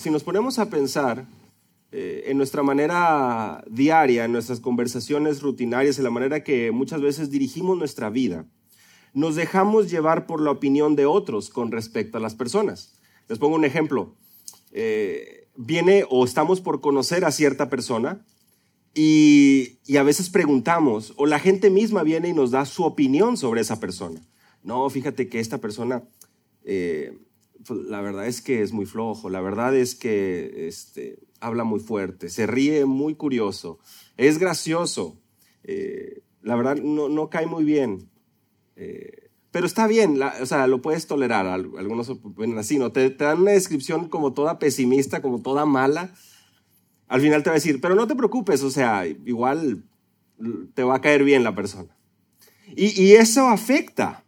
[0.00, 1.26] si nos ponemos a pensar
[1.92, 7.30] eh, en nuestra manera diaria, en nuestras conversaciones rutinarias, en la manera que muchas veces
[7.30, 8.46] dirigimos nuestra vida,
[9.12, 12.94] nos dejamos llevar por la opinión de otros con respecto a las personas.
[13.28, 14.16] Les pongo un ejemplo.
[14.72, 18.24] Eh, viene o estamos por conocer a cierta persona
[18.94, 23.60] y, a veces preguntamos, o la gente misma viene y nos da su opinión sobre
[23.60, 24.22] esa persona.
[24.62, 26.04] No, fíjate que esta persona,
[26.64, 27.18] eh,
[27.68, 32.28] la verdad es que es muy flojo, la verdad es que este, habla muy fuerte,
[32.28, 33.78] se ríe muy curioso,
[34.16, 35.20] es gracioso,
[35.64, 38.08] eh, la verdad no, no, cae muy bien.
[38.76, 41.44] Eh, pero está bien, o sea, lo puedes tolerar.
[41.46, 42.92] Algunos ven así, ¿no?
[42.92, 46.14] Te, te, dan una descripción como toda pesimista, como toda mala,
[47.08, 49.82] al final te va a decir, pero no te preocupes, o sea, igual
[50.74, 51.96] te va a caer bien la persona.
[52.76, 54.24] Y, eso afecta.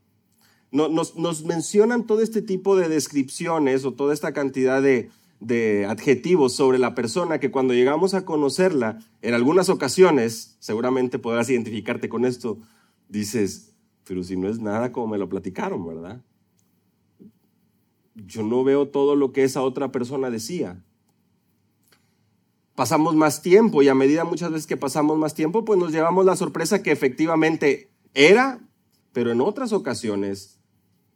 [0.73, 6.79] Nos, mencionan todo este tipo de descripciones o toda esta cantidad de, de adjetivos sobre
[6.79, 12.59] la persona que cuando llegamos a conocerla, en algunas ocasiones, seguramente podrás identificarte con esto,
[13.09, 16.23] dices, pero si no es nada como me lo platicaron, ¿verdad?
[18.14, 20.83] Yo no veo todo lo que esa otra persona decía
[22.75, 26.25] pasamos más tiempo y a medida muchas veces que pasamos más tiempo, pues nos llevamos
[26.25, 28.61] la sorpresa que efectivamente era,
[29.12, 30.59] pero en otras ocasiones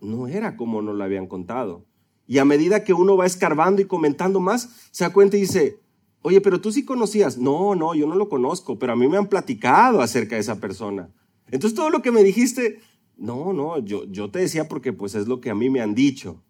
[0.00, 1.84] no era como nos lo habían contado.
[2.26, 5.80] Y a medida que uno va escarbando y comentando más, se da cuenta y dice,
[6.22, 7.38] oye, pero tú sí conocías.
[7.38, 10.60] No, no, yo no lo conozco, pero a mí me han platicado acerca de esa
[10.60, 11.08] persona.
[11.50, 12.80] Entonces todo lo que me dijiste,
[13.16, 15.94] no, no, yo, yo te decía porque pues es lo que a mí me han
[15.94, 16.42] dicho.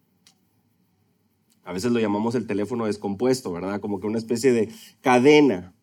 [1.62, 3.80] A veces lo llamamos el teléfono descompuesto, ¿verdad?
[3.80, 5.74] Como que una especie de cadena.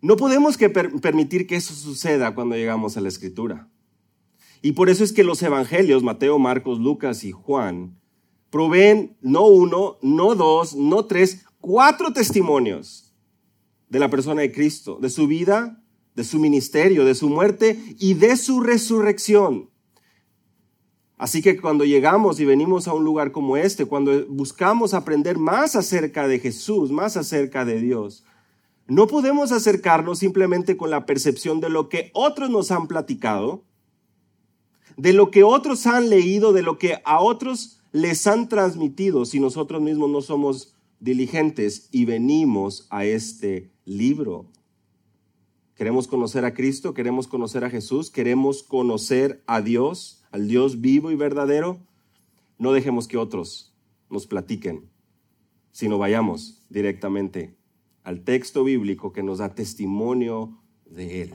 [0.00, 3.70] No podemos que permitir que eso suceda cuando llegamos a la escritura.
[4.64, 8.00] Y por eso es que los evangelios, Mateo, Marcos, Lucas y Juan,
[8.48, 13.14] proveen no uno, no dos, no tres, cuatro testimonios
[13.90, 15.84] de la persona de Cristo, de su vida,
[16.14, 19.68] de su ministerio, de su muerte y de su resurrección.
[21.18, 25.76] Así que cuando llegamos y venimos a un lugar como este, cuando buscamos aprender más
[25.76, 28.24] acerca de Jesús, más acerca de Dios,
[28.86, 33.62] no podemos acercarnos simplemente con la percepción de lo que otros nos han platicado,
[34.96, 39.40] de lo que otros han leído, de lo que a otros les han transmitido, si
[39.40, 44.46] nosotros mismos no somos diligentes y venimos a este libro.
[45.74, 51.12] Queremos conocer a Cristo, queremos conocer a Jesús, queremos conocer a Dios al Dios vivo
[51.12, 51.78] y verdadero,
[52.58, 53.72] no dejemos que otros
[54.10, 54.90] nos platiquen,
[55.70, 57.56] sino vayamos directamente
[58.02, 61.34] al texto bíblico que nos da testimonio de Él.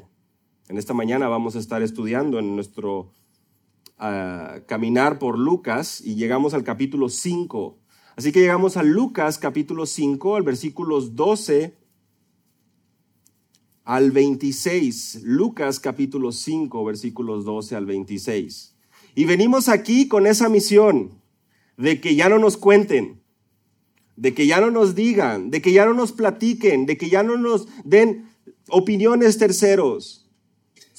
[0.67, 3.13] En esta mañana vamos a estar estudiando en nuestro
[3.99, 7.77] ah, caminar por Lucas y llegamos al capítulo 5.
[8.15, 11.77] Así que llegamos a Lucas capítulo 5, al versículos 12
[13.85, 15.21] al 26.
[15.23, 18.75] Lucas capítulo 5, versículos 12 al 26.
[19.15, 21.19] Y venimos aquí con esa misión
[21.77, 23.21] de que ya no nos cuenten,
[24.15, 27.23] de que ya no nos digan, de que ya no nos platiquen, de que ya
[27.23, 28.29] no nos den
[28.69, 30.28] opiniones terceros,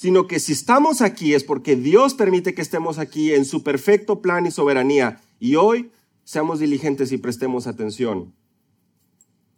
[0.01, 4.19] sino que si estamos aquí es porque Dios permite que estemos aquí en su perfecto
[4.19, 5.21] plan y soberanía.
[5.39, 5.91] Y hoy
[6.23, 8.33] seamos diligentes y prestemos atención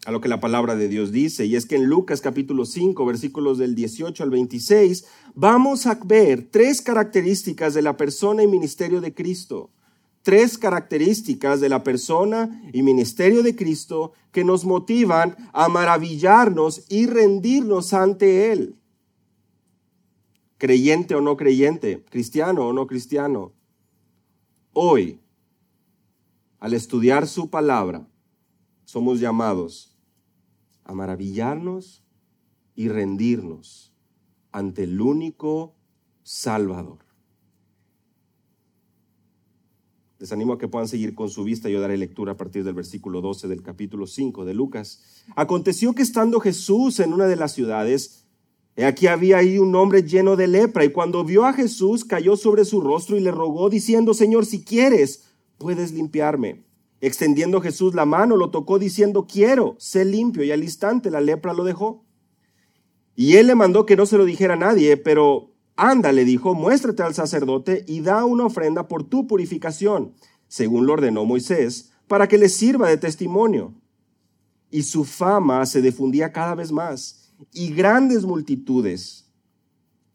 [0.06, 1.46] a lo que la palabra de Dios dice.
[1.46, 6.46] Y es que en Lucas capítulo 5, versículos del 18 al 26, vamos a ver
[6.52, 9.70] tres características de la persona y ministerio de Cristo.
[10.24, 17.06] Tres características de la persona y ministerio de Cristo que nos motivan a maravillarnos y
[17.06, 18.76] rendirnos ante Él.
[20.64, 23.52] Creyente o no creyente, cristiano o no cristiano.
[24.72, 25.20] Hoy,
[26.58, 28.08] al estudiar su palabra,
[28.86, 30.00] somos llamados
[30.86, 32.06] a maravillarnos
[32.76, 33.94] y rendirnos
[34.54, 35.76] ante el único
[36.22, 37.00] Salvador.
[40.18, 41.68] Les animo a que puedan seguir con su vista.
[41.68, 45.26] Yo daré lectura a partir del versículo 12 del capítulo 5 de Lucas.
[45.36, 48.23] Aconteció que estando Jesús en una de las ciudades,
[48.76, 52.36] he aquí había ahí un hombre lleno de lepra, y cuando vio a Jesús cayó
[52.36, 55.26] sobre su rostro y le rogó, diciendo, Señor, si quieres,
[55.58, 56.66] puedes limpiarme.
[57.02, 61.54] Extendiendo Jesús la mano, lo tocó diciendo, quiero, sé limpio, y al instante la lepra
[61.54, 62.06] lo dejó.
[63.16, 66.56] Y él le mandó que no se lo dijera a nadie, pero anda, le dijo,
[66.56, 70.14] muéstrate al sacerdote y da una ofrenda por tu purificación,
[70.48, 73.74] según lo ordenó Moisés, para que le sirva de testimonio.
[74.72, 79.30] Y su fama se difundía cada vez más, y grandes multitudes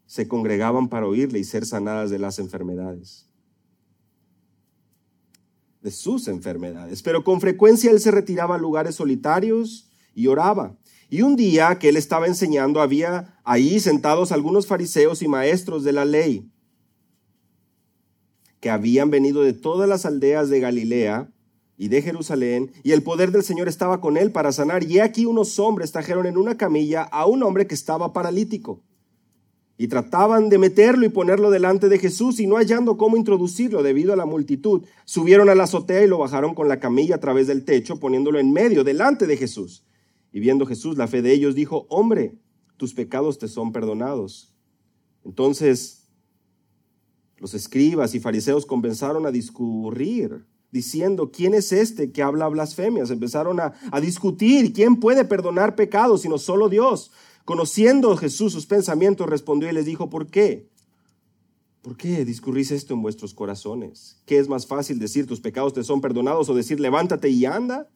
[0.05, 3.25] se congregaban para oírle y ser sanadas de las enfermedades.
[5.81, 7.01] de sus enfermedades.
[7.01, 10.77] Pero con frecuencia él se retiraba a lugares solitarios y oraba.
[11.09, 15.93] Y un día que él estaba enseñando, había ahí sentados algunos fariseos y maestros de
[15.93, 16.51] la ley
[18.59, 21.31] que habían venido de todas las aldeas de Galilea
[21.79, 24.83] y de Jerusalén, y el poder del Señor estaba con él para sanar.
[24.83, 28.83] Y aquí unos hombres trajeron en una camilla a un hombre que estaba paralítico.
[29.77, 34.11] Y trataban de meterlo y ponerlo delante de Jesús y no hallando cómo introducirlo debido
[34.11, 37.47] a la multitud, subieron a la azotea y lo bajaron con la camilla a través
[37.47, 39.85] del techo, poniéndolo en medio, delante de Jesús.
[40.33, 42.37] Y viendo Jesús la fe de ellos, dijo, hombre,
[42.75, 44.53] tus pecados te son perdonados.
[45.23, 46.09] Entonces
[47.37, 53.09] los escribas y fariseos comenzaron a discurrir, diciendo, ¿quién es este que habla blasfemias?
[53.09, 57.11] Empezaron a, a discutir, ¿quién puede perdonar pecados sino solo Dios?
[57.45, 60.69] Conociendo Jesús sus pensamientos, respondió y les dijo, ¿por qué?
[61.81, 64.21] ¿Por qué discurrís esto en vuestros corazones?
[64.25, 67.89] ¿Qué es más fácil decir tus pecados te son perdonados o decir levántate y anda?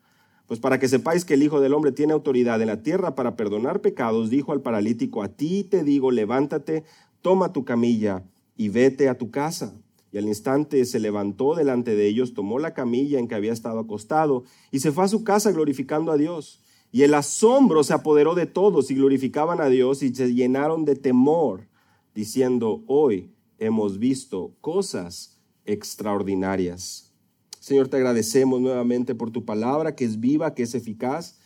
[0.47, 3.35] Pues para que sepáis que el Hijo del Hombre tiene autoridad en la tierra para
[3.35, 6.85] perdonar pecados, dijo al paralítico, a ti te digo, levántate,
[7.21, 8.23] toma tu camilla
[8.55, 9.75] y vete a tu casa.
[10.13, 13.80] Y al instante se levantó delante de ellos, tomó la camilla en que había estado
[13.80, 16.62] acostado y se fue a su casa glorificando a Dios.
[16.92, 20.95] Y el asombro se apoderó de todos y glorificaban a Dios y se llenaron de
[20.95, 21.68] temor,
[22.13, 27.12] diciendo, hoy hemos visto cosas extraordinarias.
[27.59, 31.39] Señor, te agradecemos nuevamente por tu palabra, que es viva, que es eficaz,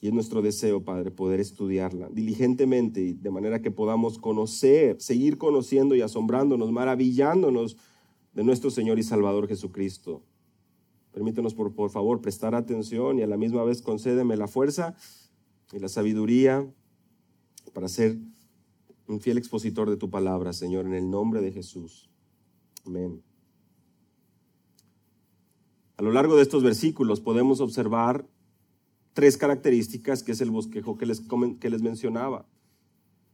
[0.00, 5.94] y es nuestro deseo, Padre, poder estudiarla diligentemente, de manera que podamos conocer, seguir conociendo
[5.94, 7.76] y asombrándonos, maravillándonos
[8.38, 10.22] de nuestro Señor y Salvador Jesucristo.
[11.10, 14.94] Permítenos, por, por favor, prestar atención y a la misma vez concédeme la fuerza
[15.72, 16.64] y la sabiduría
[17.74, 18.16] para ser
[19.08, 22.10] un fiel expositor de tu palabra, Señor, en el nombre de Jesús.
[22.86, 23.24] Amén.
[25.96, 28.24] A lo largo de estos versículos podemos observar
[29.14, 31.22] tres características que es el bosquejo que les,
[31.58, 32.46] que les mencionaba.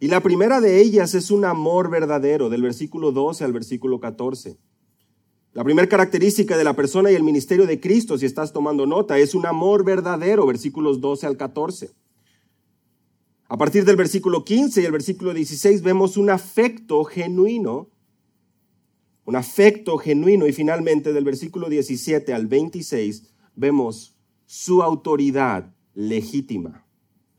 [0.01, 4.59] Y la primera de ellas es un amor verdadero, del versículo 12 al versículo 14.
[5.55, 9.19] La primera característica de la persona y el ministerio de Cristo, si estás tomando nota,
[9.19, 11.93] es un amor verdadero, versículos 12 al 14.
[13.47, 17.89] A partir del versículo 15 y el versículo 16 vemos un afecto genuino,
[19.27, 24.17] un afecto genuino y finalmente del versículo 17 al 26 vemos
[24.47, 26.85] su autoridad legítima.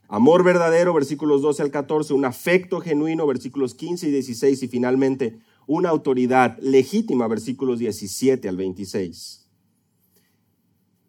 [0.07, 5.39] Amor verdadero, versículos 12 al 14, un afecto genuino, versículos 15 y 16 y finalmente
[5.67, 9.49] una autoridad legítima, versículos 17 al 26.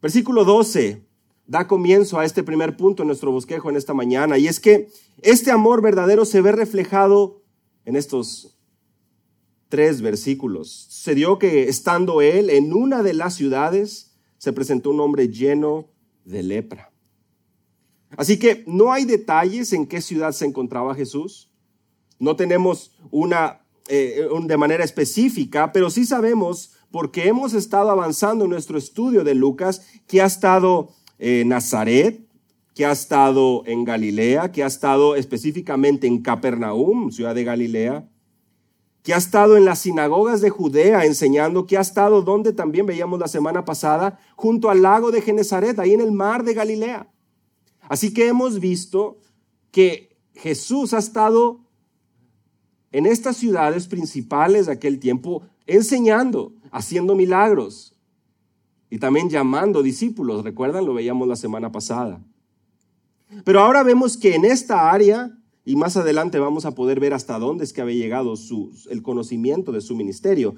[0.00, 1.06] Versículo 12
[1.46, 4.88] da comienzo a este primer punto en nuestro bosquejo en esta mañana, y es que
[5.22, 7.42] este amor verdadero se ve reflejado
[7.84, 8.58] en estos
[9.68, 10.86] tres versículos.
[10.90, 15.90] Se dio que estando él en una de las ciudades, se presentó un hombre lleno
[16.24, 16.92] de lepra.
[18.16, 21.50] Así que no hay detalles en qué ciudad se encontraba Jesús.
[22.18, 28.50] No tenemos una eh, de manera específica, pero sí sabemos, porque hemos estado avanzando en
[28.50, 32.26] nuestro estudio de Lucas, que ha estado en Nazaret,
[32.74, 38.08] que ha estado en Galilea, que ha estado específicamente en Capernaum, ciudad de Galilea,
[39.02, 43.20] que ha estado en las sinagogas de Judea enseñando, que ha estado donde también veíamos
[43.20, 47.08] la semana pasada, junto al lago de Genezaret, ahí en el mar de Galilea.
[47.88, 49.18] Así que hemos visto
[49.70, 51.60] que Jesús ha estado
[52.92, 57.94] en estas ciudades principales de aquel tiempo, enseñando, haciendo milagros
[58.90, 60.44] y también llamando discípulos.
[60.44, 62.20] Recuerdan, lo veíamos la semana pasada.
[63.44, 67.38] Pero ahora vemos que en esta área, y más adelante vamos a poder ver hasta
[67.38, 68.34] dónde es que había llegado
[68.88, 70.54] el conocimiento de su ministerio,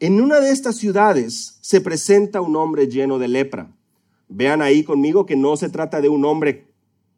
[0.00, 3.72] en una de estas ciudades se presenta un hombre lleno de lepra.
[4.28, 6.71] Vean ahí conmigo que no se trata de un hombre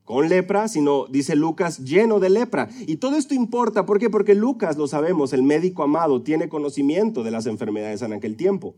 [0.04, 2.68] con lepra, sino, dice Lucas, lleno de lepra.
[2.86, 4.10] Y todo esto importa, ¿por qué?
[4.10, 8.76] Porque Lucas, lo sabemos, el médico amado, tiene conocimiento de las enfermedades en aquel tiempo.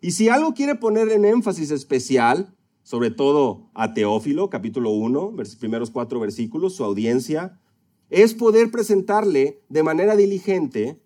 [0.00, 5.90] Y si algo quiere poner en énfasis especial, sobre todo a Teófilo, capítulo 1, primeros
[5.90, 7.58] cuatro versículos, su audiencia,
[8.10, 11.00] es poder presentarle de manera diligente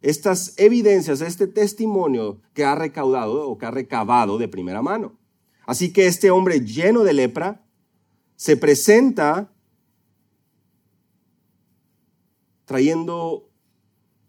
[0.00, 5.18] estas evidencias, este testimonio que ha recaudado o que ha recabado de primera mano.
[5.66, 7.66] Así que este hombre lleno de lepra,
[8.38, 9.52] se presenta
[12.66, 13.50] trayendo,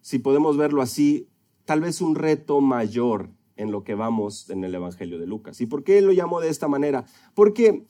[0.02, 1.30] si podemos verlo así,
[1.64, 5.62] tal vez un reto mayor en lo que vamos en el Evangelio de Lucas.
[5.62, 7.06] ¿Y por qué lo llamo de esta manera?
[7.36, 7.86] Porque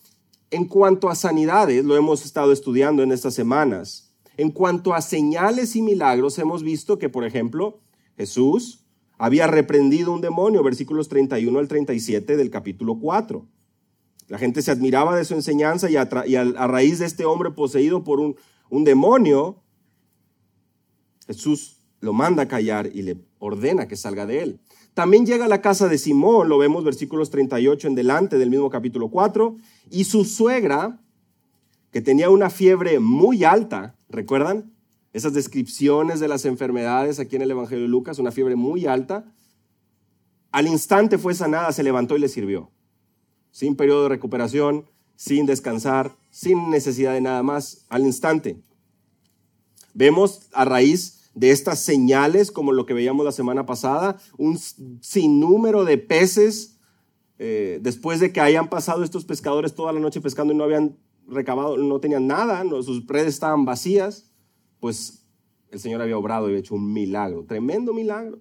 [0.52, 5.78] en cuanto a sanidades, lo hemos estado estudiando en estas semanas, en cuanto a señales
[5.78, 7.80] y milagros, hemos visto que, por ejemplo,
[8.18, 8.84] Jesús
[9.18, 13.48] había reprendido un demonio, versículos 31 al 37 del capítulo 4.
[14.30, 18.22] La gente se admiraba de su enseñanza y a, raíz de este hombre poseído por
[18.22, 18.38] un,
[18.70, 19.62] un demonio,
[21.28, 24.62] Jesús lo manda a callar y le ordena que salga de él.
[24.94, 28.70] También llega a la casa de Simón, lo vemos versículos 38 en delante del mismo
[28.70, 29.58] capítulo 4,
[29.90, 31.02] y su suegra,
[31.92, 34.72] que tenía una fiebre muy alta, ¿recuerdan?
[35.14, 39.26] esas descripciones de las enfermedades aquí en el Evangelio de Lucas, una fiebre muy alta,
[40.52, 42.72] al instante fue sanada, se levantó y le sirvió.
[43.60, 44.86] Sin periodo de recuperación,
[45.18, 48.62] sin descansar, sin necesidad de nada más, al instante.
[49.94, 54.58] Vemos a raíz de estas señales, como lo que veíamos la semana pasada, un
[55.02, 56.78] sinnúmero de peces,
[57.38, 60.98] eh, después de que hayan pasado estos pescadores toda la noche pescando y no habían
[61.28, 64.30] recabado, no tenían nada, sus redes estaban vacías
[64.80, 65.26] pues
[65.70, 68.40] el Señor había obrado y hecho un milagro, tremendo milagro.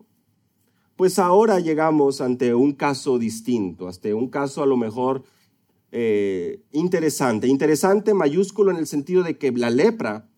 [0.99, 5.23] Pues ahora llegamos ante un caso distinto, ante un caso a lo mejor
[5.93, 7.47] eh, interesante.
[7.47, 10.29] Interesante mayúsculo en el sentido de que la lepra,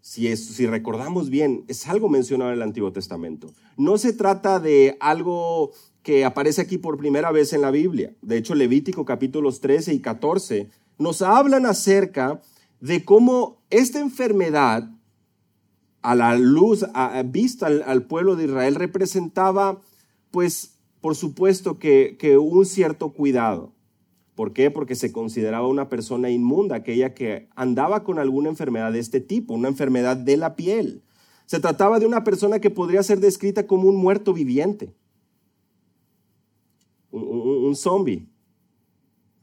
[0.00, 3.52] si, si recordamos bien, es algo mencionado en el Antiguo Testamento.
[3.76, 5.72] No se trata de algo
[6.02, 8.16] que aparece aquí por primera vez en la Biblia.
[8.22, 12.40] De hecho, Levítico capítulos 13 y 14 nos hablan acerca
[12.80, 14.88] de cómo esta enfermedad,
[16.06, 19.80] a la luz a, vista al, pueblo de Israel, representaba,
[20.30, 23.72] pues, por supuesto que, un cierto cuidado.
[24.36, 24.70] ¿Por qué?
[24.70, 29.54] Porque se consideraba una persona inmunda, aquella que andaba con alguna enfermedad de este tipo,
[29.54, 31.02] una enfermedad de la piel.
[31.44, 34.94] Se trataba de una persona que podría ser descrita como un muerto viviente,
[37.10, 38.28] un, un, un zombie,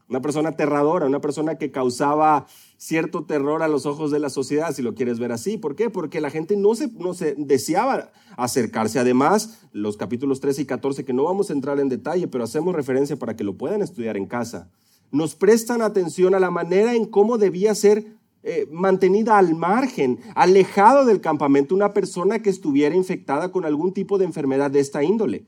[0.08, 2.46] una persona aterradora, una persona que causaba
[2.84, 5.56] cierto terror a los ojos de la sociedad, si lo quieres ver así.
[5.56, 5.88] ¿Por qué?
[5.88, 8.98] Porque la gente no se, no se deseaba acercarse.
[8.98, 12.74] Además, los capítulos 13 y 14, que no vamos a entrar en detalle, pero hacemos
[12.74, 14.70] referencia para que lo puedan estudiar en casa,
[15.10, 18.04] nos prestan atención a la manera en cómo debía ser
[18.42, 24.18] eh, mantenida al margen, alejado del campamento, una persona que estuviera infectada con algún tipo
[24.18, 25.46] de enfermedad de esta índole.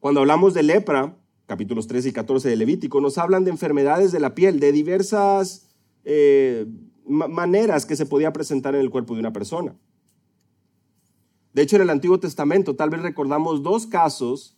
[0.00, 4.20] Cuando hablamos de lepra, capítulos 13 y 14 de Levítico, nos hablan de enfermedades de
[4.20, 5.63] la piel, de diversas
[6.04, 6.66] eh,
[7.06, 9.76] maneras que se podía presentar en el cuerpo de una persona.
[11.52, 14.56] De hecho, en el Antiguo Testamento tal vez recordamos dos casos,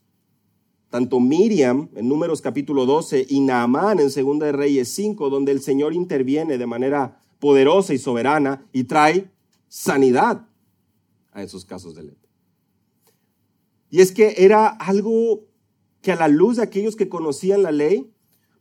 [0.90, 5.60] tanto Miriam en Números capítulo 12 y Naamán en Segunda de Reyes 5, donde el
[5.60, 9.30] Señor interviene de manera poderosa y soberana y trae
[9.68, 10.46] sanidad
[11.32, 12.30] a esos casos de lepra.
[13.90, 15.44] Y es que era algo
[16.00, 18.10] que a la luz de aquellos que conocían la ley,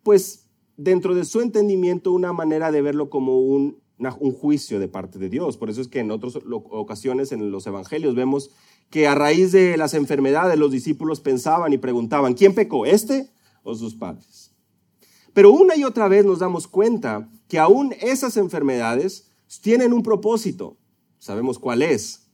[0.04, 0.45] pues
[0.78, 5.30] dentro de su entendimiento una manera de verlo como un, un juicio de parte de
[5.30, 5.58] Dios.
[5.58, 6.38] Por eso es que en otras
[6.70, 8.52] ocasiones en los evangelios vemos
[8.90, 13.30] que a raíz de las enfermedades los discípulos pensaban y preguntaban, ¿quién pecó, este
[13.64, 14.52] o sus padres?
[15.34, 20.78] Pero una y otra vez nos damos cuenta que aún esas enfermedades tienen un propósito.
[21.18, 22.28] Sabemos cuál es,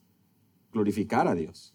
[0.71, 1.73] glorificar a Dios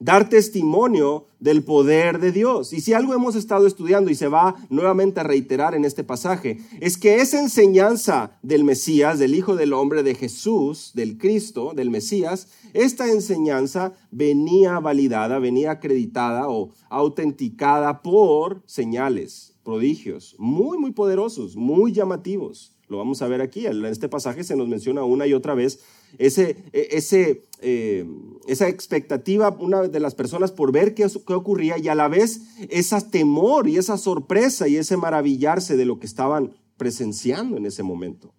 [0.00, 2.72] dar testimonio del poder de Dios.
[2.72, 6.58] Y si algo hemos estado estudiando y se va nuevamente a reiterar en este pasaje,
[6.80, 11.90] es que esa enseñanza del Mesías, del Hijo del Hombre, de Jesús, del Cristo, del
[11.90, 21.56] Mesías, esta enseñanza venía validada, venía acreditada o autenticada por señales, prodigios, muy, muy poderosos,
[21.56, 22.74] muy llamativos.
[22.88, 23.66] Lo vamos a ver aquí.
[23.66, 25.80] En este pasaje se nos menciona una y otra vez
[26.16, 28.06] ese, e, ese, eh,
[28.46, 32.42] esa expectativa, una de las personas por ver qué, qué ocurría y a la vez
[32.70, 37.82] ese temor y esa sorpresa y ese maravillarse de lo que estaban presenciando en ese
[37.82, 38.32] momento.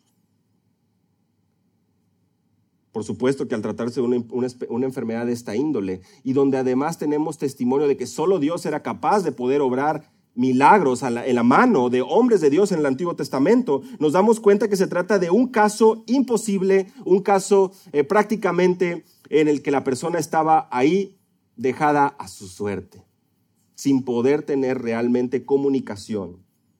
[2.91, 4.25] Por supuesto que al tratarse de una,
[4.69, 8.81] una, enfermedad de esta índole y donde además tenemos testimonio de que solo Dios era
[8.81, 13.13] capaz de poder obrar milagros en la mano de hombres de Dios en el Antiguo
[13.13, 19.03] Testamento, nos damos cuenta que se trata de un caso imposible, un caso eh, prácticamente
[19.29, 21.17] en el que la persona estaba ahí
[21.58, 23.03] dejada a su suerte,
[23.75, 26.38] sin poder tener realmente comunicación,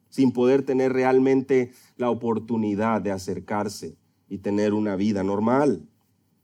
[0.08, 3.98] sin poder tener realmente la oportunidad de acercarse
[4.30, 5.86] y tener una vida normal.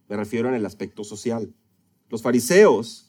[0.10, 1.54] Me refiero en el aspecto social.
[2.10, 3.05] Los fariseos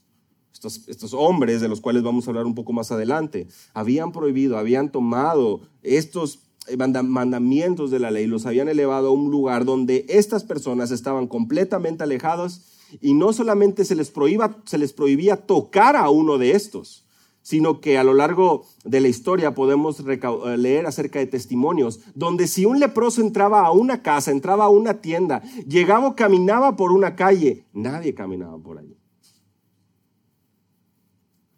[0.64, 4.90] estos, hombres de los cuales vamos a hablar un poco más adelante, habían prohibido, habían
[4.90, 10.44] tomado estos eh, mandamientos de la ley, los habían elevado a un lugar donde estas
[10.44, 12.62] personas estaban completamente alejadas
[13.00, 17.04] y no solamente se les, prohibía, se les prohibía tocar a uno de estos,
[17.42, 22.48] sino que a lo largo de la historia podemos eh, leer acerca de testimonios donde
[22.48, 26.92] si un leproso entraba a una casa, entraba a una tienda, llegaba o caminaba por
[26.92, 28.96] una calle, nadie caminaba por allí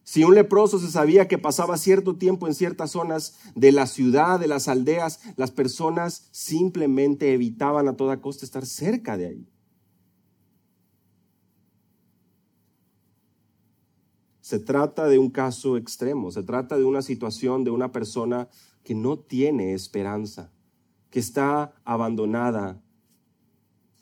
[0.09, 4.41] Si un leproso se sabía que pasaba cierto tiempo en ciertas zonas de la ciudad,
[4.41, 9.49] de las aldeas, las personas simplemente evitaban a toda costa estar cerca de ahí.
[14.41, 18.49] Se trata de un caso extremo, se trata de una situación de una persona
[18.85, 20.50] que no tiene esperanza,
[21.11, 22.83] que está abandonada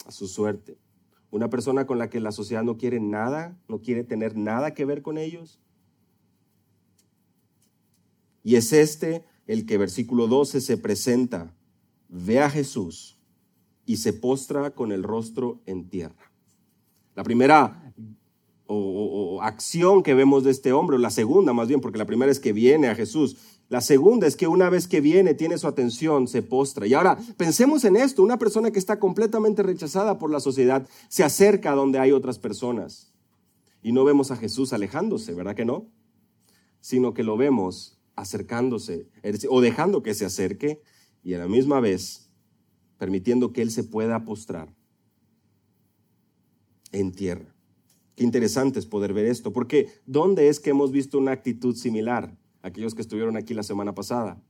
[0.06, 0.78] a su suerte.
[1.32, 4.84] Una persona con la que la sociedad no quiere nada, no quiere tener nada que
[4.84, 5.60] ver con ellos.
[8.46, 11.52] Y es este el que versículo 12 se presenta,
[12.08, 13.18] ve a Jesús
[13.84, 16.30] y se postra con el rostro en tierra.
[17.16, 17.92] La primera
[18.68, 22.30] o, acción que vemos de este hombre, o la segunda más bien, porque la primera
[22.30, 23.36] es que viene a Jesús.
[23.68, 26.86] La segunda es que una vez que viene, tiene su atención, se postra.
[26.86, 31.24] Y ahora, pensemos en esto, una persona que está completamente rechazada por la sociedad se
[31.24, 33.12] acerca a donde hay otras personas.
[33.82, 35.88] Y no vemos a Jesús alejándose, ¿verdad que no?
[36.80, 39.08] Sino que lo vemos acercándose
[39.48, 40.80] o dejando que se acerque
[41.22, 42.30] y a la misma vez
[42.98, 44.74] permitiendo que él se pueda postrar
[46.92, 47.54] en tierra.
[48.14, 52.36] Qué interesante es poder ver esto, porque ¿dónde es que hemos visto una actitud similar?
[52.62, 54.42] Aquellos que estuvieron aquí la semana pasada.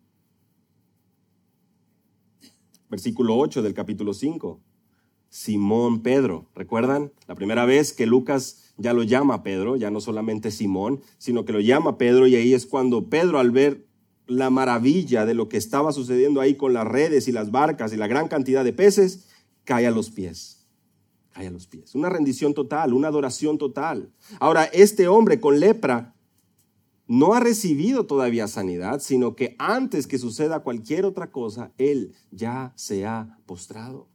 [2.88, 4.60] Versículo 8 del capítulo 5.
[5.28, 7.12] Simón Pedro, ¿recuerdan?
[7.26, 11.52] La primera vez que Lucas ya lo llama Pedro, ya no solamente Simón, sino que
[11.52, 13.86] lo llama Pedro y ahí es cuando Pedro al ver
[14.26, 17.96] la maravilla de lo que estaba sucediendo ahí con las redes y las barcas y
[17.96, 19.28] la gran cantidad de peces,
[19.64, 20.66] cae a los pies.
[21.32, 21.94] Cae a los pies.
[21.94, 24.12] Una rendición total, una adoración total.
[24.40, 26.14] Ahora, este hombre con lepra
[27.06, 32.72] no ha recibido todavía sanidad, sino que antes que suceda cualquier otra cosa, él ya
[32.74, 34.08] se ha postrado.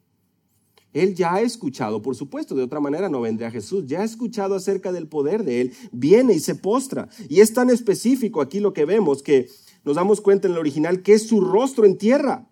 [0.94, 4.56] Él ya ha escuchado, por supuesto, de otra manera no vendría Jesús, ya ha escuchado
[4.56, 7.08] acerca del poder de Él, viene y se postra.
[7.30, 9.50] Y es tan específico aquí lo que vemos que
[9.86, 12.50] nos damos cuenta en el original que es su rostro en tierra.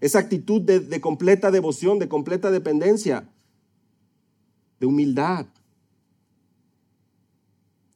[0.00, 3.28] Esa actitud de, de completa devoción, de completa dependencia,
[4.78, 5.46] de humildad.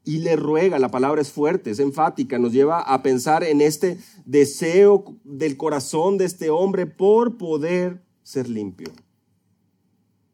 [0.04, 3.98] Y le ruega, la palabra es fuerte, es enfática, nos lleva a pensar en este
[4.24, 8.92] deseo del corazón de este hombre por poder ser limpio.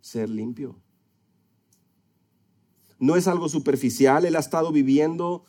[0.01, 0.81] Ser limpio.
[2.99, 5.45] No es algo superficial, él ha estado viviendo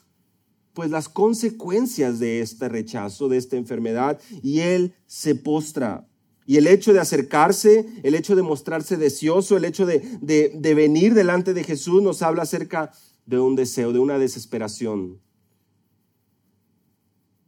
[0.73, 6.07] pues las consecuencias de este rechazo, de esta enfermedad, y él se postra.
[6.45, 10.73] Y el hecho de acercarse, el hecho de mostrarse deseoso, el hecho de, de, de
[10.73, 12.91] venir delante de Jesús nos habla acerca
[13.25, 15.19] de un deseo, de una desesperación,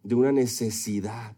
[0.03, 1.35] de una necesidad,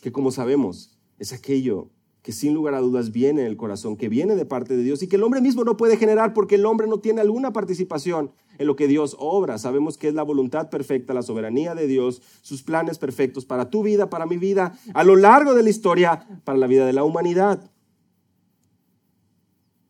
[0.00, 1.90] que como sabemos es aquello
[2.22, 5.02] que sin lugar a dudas viene en el corazón, que viene de parte de Dios
[5.02, 8.32] y que el hombre mismo no puede generar porque el hombre no tiene alguna participación
[8.58, 9.56] en lo que Dios obra.
[9.58, 13.82] Sabemos que es la voluntad perfecta, la soberanía de Dios, sus planes perfectos para tu
[13.82, 17.04] vida, para mi vida, a lo largo de la historia, para la vida de la
[17.04, 17.70] humanidad.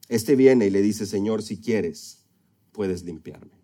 [0.08, 2.26] Este viene y le dice, Señor, si quieres,
[2.72, 3.58] puedes limpiarme.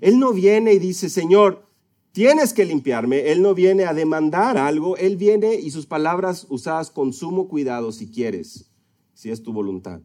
[0.00, 1.69] Él no viene y dice, Señor,
[2.12, 3.30] tienes que limpiarme.
[3.30, 7.92] Él no viene a demandar algo, Él viene y sus palabras usadas con sumo cuidado
[7.92, 8.70] si quieres,
[9.14, 10.00] si es tu voluntad.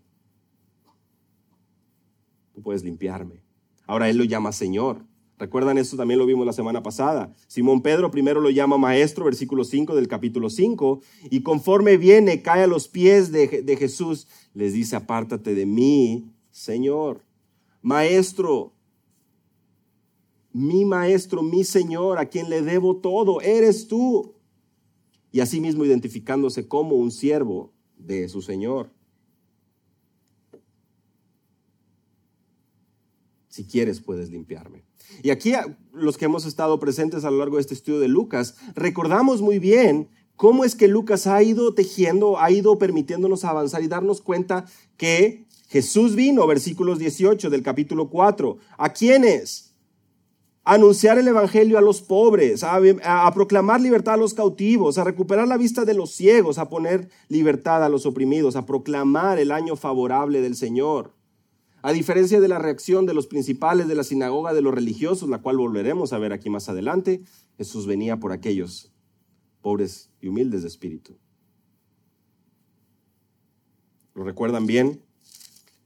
[2.53, 3.43] Tú puedes limpiarme.
[3.85, 5.05] Ahora Él lo llama Señor.
[5.37, 7.33] Recuerdan esto también lo vimos la semana pasada.
[7.47, 12.63] Simón Pedro primero lo llama maestro, versículo 5 del capítulo 5, y conforme viene, cae
[12.63, 17.25] a los pies de, de Jesús, les dice, apártate de mí, Señor.
[17.81, 18.74] Maestro,
[20.55, 24.35] mi maestro, mi Señor, a quien le debo todo, eres tú.
[25.29, 28.89] Y asimismo identificándose como un siervo de su Señor.
[33.49, 34.85] Si quieres, puedes limpiarme.
[35.21, 35.51] Y aquí
[35.91, 39.59] los que hemos estado presentes a lo largo de este estudio de Lucas, recordamos muy
[39.59, 44.63] bien cómo es que Lucas ha ido tejiendo, ha ido permitiéndonos avanzar y darnos cuenta
[44.95, 48.57] que Jesús vino, versículos 18 del capítulo 4.
[48.77, 49.64] ¿A quiénes?
[50.65, 55.47] A anunciar el Evangelio a los pobres, a, proclamar libertad a los cautivos, a recuperar
[55.47, 59.75] la vista de los ciegos, a poner libertad a los oprimidos, a proclamar el año
[59.75, 61.13] favorable del Señor.
[61.83, 65.43] A diferencia de la reacción de los principales de la sinagoga de los religiosos, la
[65.43, 67.21] cual volveremos a ver aquí más adelante,
[67.59, 68.91] Jesús venía por aquellos
[69.61, 71.15] pobres y humildes de espíritu.
[74.15, 75.04] ¿Lo recuerdan bien?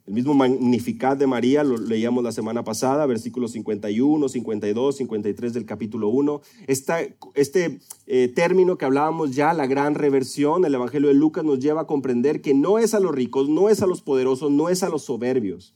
[0.09, 5.67] El mismo Magnificat de María lo leíamos la semana pasada, versículos 51, 52, 53 del
[5.67, 6.41] capítulo 1.
[6.65, 11.81] este eh, término que hablábamos ya, la gran reversión, el Evangelio de Lucas nos lleva
[11.81, 14.81] a comprender que no es a los ricos, no es a los poderosos, no es
[14.81, 15.75] a los soberbios.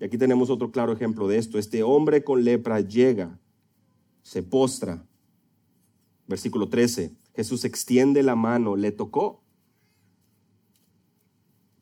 [0.00, 1.58] Y aquí tenemos otro claro ejemplo de esto.
[1.58, 3.38] Este hombre con lepra llega,
[4.22, 5.04] se postra.
[6.26, 7.12] Versículo 13.
[7.36, 9.41] Jesús extiende la mano, le tocó.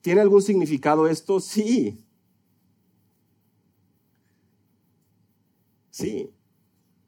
[0.01, 1.41] ¿Tiene algún significado esto?
[1.41, 2.05] Sí.
[5.91, 6.31] Sí.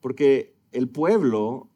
[0.01, 1.69] Porque el pueblo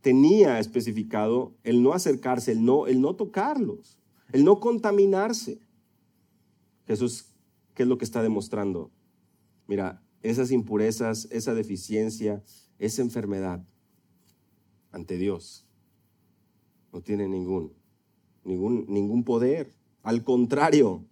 [0.00, 3.98] tenía especificado el no acercarse, el no, el no tocarlos,
[4.32, 5.60] el no contaminarse.
[6.86, 7.26] Jesús,
[7.74, 8.90] ¿qué es lo que está demostrando?
[9.66, 12.42] Mira, esas impurezas, esa deficiencia,
[12.78, 13.64] esa enfermedad
[14.92, 15.66] ante Dios
[16.92, 17.72] no tiene ningún,
[18.44, 19.70] ningún, ningún poder.
[20.02, 21.04] Al contrario,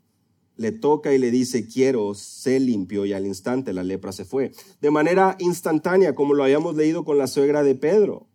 [0.56, 4.52] le toca y le dice, quiero, sé limpio, y al instante la lepra se fue.
[4.80, 8.26] De manera instantánea, como lo habíamos leído con la suegra de Pedro.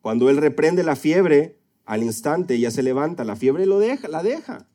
[0.00, 4.24] Cuando él reprende la fiebre, al instante ya se levanta, la fiebre lo deja, la
[4.24, 4.68] deja.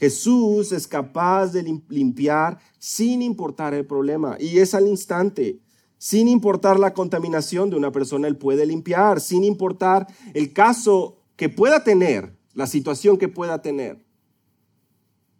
[0.00, 5.60] Jesús es capaz de limpiar sin importar el problema, y es al instante.
[5.98, 11.48] Sin importar la contaminación de una persona, él puede limpiar, sin importar el caso que
[11.48, 14.04] pueda tener, la situación que pueda tener.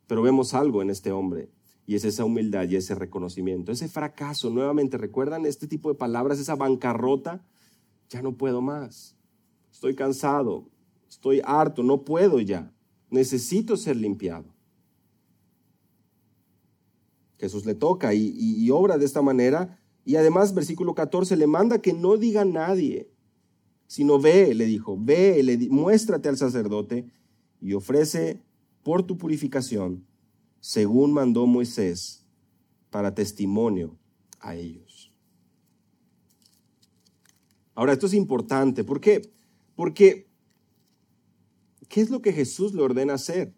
[0.06, 1.50] Pero vemos algo en este hombre
[1.86, 4.48] y es esa humildad y ese reconocimiento, ese fracaso.
[4.48, 7.44] Nuevamente, ¿recuerdan este tipo de palabras, esa bancarrota?
[8.08, 9.16] Ya no puedo más.
[9.70, 10.70] Estoy cansado,
[11.10, 12.72] estoy harto, no puedo ya.
[13.10, 14.46] Necesito ser limpiado.
[17.36, 19.78] Jesús le toca y, obra de esta manera.
[20.06, 23.10] Y además, versículo 14, le manda que no diga a nadie,
[23.90, 27.10] sino ve, le dijo, ve, muéstrate al sacerdote
[27.60, 28.40] y ofrece
[28.84, 30.06] por tu purificación,
[30.60, 32.24] según mandó Moisés,
[32.90, 33.98] para testimonio
[34.38, 35.12] a ellos.
[37.74, 38.84] Ahora, esto es importante.
[38.84, 39.28] ¿Por qué?
[39.74, 40.28] Porque,
[41.88, 43.52] ¿qué es lo que Jesús le ordena hacer?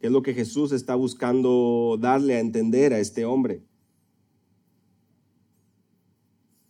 [0.00, 3.62] ¿Qué es lo que Jesús está buscando darle a entender a este hombre?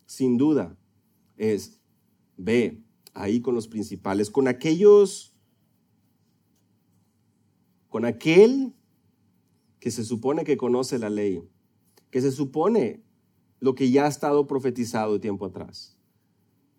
[0.05, 0.77] Sin duda,
[1.35, 1.78] es,
[2.39, 2.81] ve
[3.13, 5.35] ahí con los principales, con aquellos
[7.89, 8.73] con aquel
[9.79, 11.43] que se supone que conoce la ley,
[12.11, 13.03] que se supone
[13.59, 15.97] lo que ya ha estado profetizado tiempo atrás,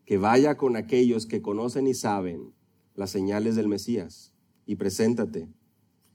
[0.04, 2.54] que vaya con aquellos que conocen y saben
[2.94, 4.32] las señales del Mesías
[4.66, 5.48] y preséntate,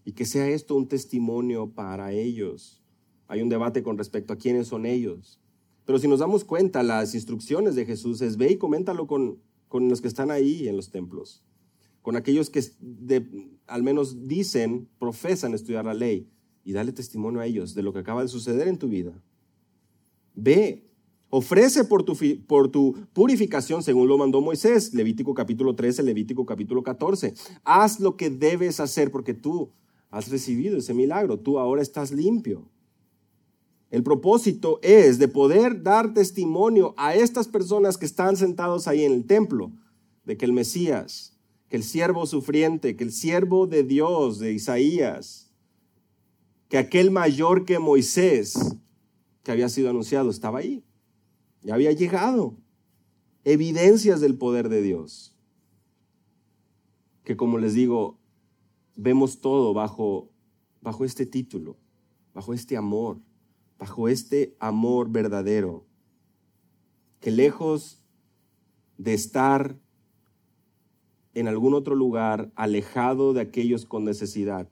[0.05, 2.81] y que sea esto un testimonio para ellos.
[3.27, 5.41] Hay un debate con respecto a quiénes son ellos.
[5.85, 9.87] Pero si nos damos cuenta, las instrucciones de Jesús es ve y coméntalo con, con
[9.89, 11.43] los que están ahí en los templos
[12.05, 12.63] con aquellos que
[13.65, 16.29] al menos dicen, profesan estudiar la ley,
[16.63, 19.19] y dale testimonio a ellos de lo que acaba de suceder en tu vida.
[20.35, 20.87] Ve,
[21.31, 26.83] ofrece por tu, por tu purificación según lo mandó Moisés, Levítico capítulo 13, Levítico capítulo
[26.83, 27.33] 14.
[27.63, 29.71] Haz lo que debes hacer porque tú
[30.11, 32.69] has recibido ese milagro, tú ahora estás limpio.
[33.95, 39.13] El propósito es de poder dar testimonio a estas personas que están sentados ahí en
[39.13, 39.71] el templo
[40.25, 41.31] de que el Mesías
[41.69, 45.49] que el siervo sufriente, que el siervo de Dios, de Isaías,
[46.67, 48.75] que aquel mayor que Moisés,
[49.43, 50.83] que había sido anunciado, estaba ahí.
[51.61, 52.57] Ya había llegado.
[53.45, 55.33] Evidencias del poder de Dios.
[57.23, 58.19] Que como les digo,
[58.97, 60.33] vemos todo bajo,
[60.81, 61.77] bajo este título,
[62.33, 63.21] bajo este amor,
[63.79, 65.85] bajo este amor verdadero,
[67.19, 68.01] que lejos
[68.97, 69.77] de estar
[71.33, 74.69] en algún otro lugar, alejado de aquellos con necesidad.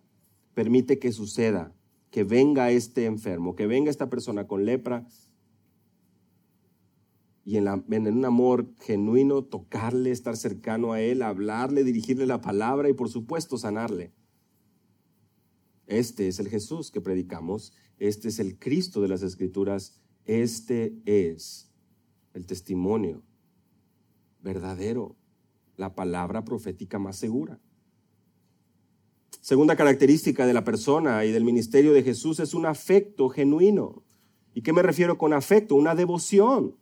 [0.54, 1.74] Permite que suceda,
[2.10, 5.06] que venga este enfermo, que venga esta persona con lepra
[7.46, 12.90] y en, en, un amor genuino tocarle, estar cercano a él, hablarle, dirigirle la palabra
[12.90, 14.14] y por supuesto sanarle.
[15.94, 21.70] Este es el Jesús que predicamos, este es el Cristo de las Escrituras, este es
[22.34, 23.22] el testimonio
[24.42, 25.16] verdadero
[25.78, 27.60] la palabra profética más segura.
[29.40, 34.04] Segunda característica de la persona y del ministerio de Jesús es un afecto genuino.
[34.54, 35.76] ¿Y qué me refiero con afecto?
[35.76, 36.76] Una devoción.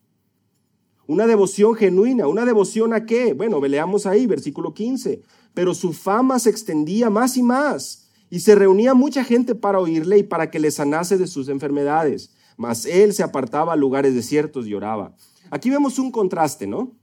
[1.07, 2.27] Una devoción genuina.
[2.27, 3.33] ¿Una devoción a qué?
[3.33, 5.21] Bueno, leamos ahí, versículo 15.
[5.53, 8.00] Pero su fama se extendía más y más,
[8.31, 12.33] y se reunía mucha gente para oírle y para que le sanase de sus enfermedades.
[12.57, 15.15] Mas él se apartaba a lugares desiertos y oraba.
[15.51, 16.99] Aquí vemos un contraste, ¿no?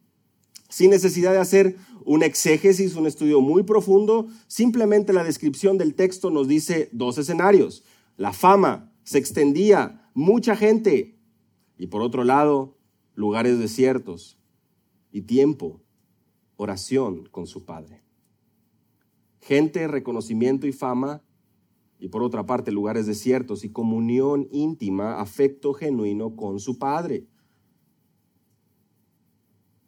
[0.68, 6.30] sin necesidad de hacer un exégesis, un estudio muy profundo, simplemente la descripción del texto
[6.30, 7.84] nos dice dos escenarios.
[8.16, 11.18] La fama se extendía, mucha gente,
[11.78, 12.76] y por otro lado,
[13.14, 14.38] lugares desiertos
[15.10, 15.80] y tiempo,
[16.56, 18.02] oración con su Padre.
[19.48, 21.22] Gente, reconocimiento y fama
[21.98, 27.24] y por otra parte lugares desiertos y comunión íntima, afecto genuino con su Padre.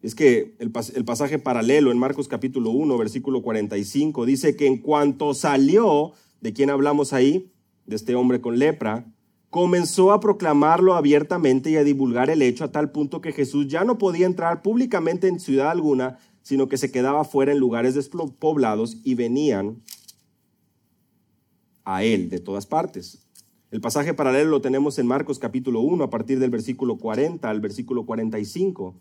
[0.01, 0.71] Es que el,
[1.05, 6.71] pasaje paralelo en Marcos capítulo 1, versículo 45, dice que en cuanto salió, ¿de quién
[6.71, 7.53] hablamos ahí?
[7.85, 9.13] De este hombre con lepra,
[9.51, 13.85] comenzó a proclamarlo abiertamente y a divulgar el hecho a tal punto que Jesús ya
[13.85, 18.99] no podía entrar públicamente en ciudad alguna, sino que se quedaba fuera en lugares despoblados
[19.05, 19.83] y venían
[21.85, 23.27] a él de todas partes.
[23.71, 27.61] El pasaje paralelo lo tenemos en Marcos capítulo 1 a partir del versículo 40 al
[27.61, 28.97] versículo 45.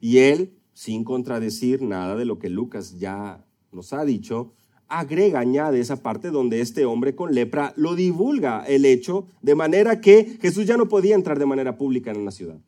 [0.00, 4.52] Y él, sin contradecir nada de lo que Lucas ya nos ha dicho,
[4.86, 10.00] agrega, añade esa parte donde este hombre con lepra lo divulga el hecho, de manera
[10.00, 12.60] que Jesús ya no podía entrar de manera pública en la ciudad.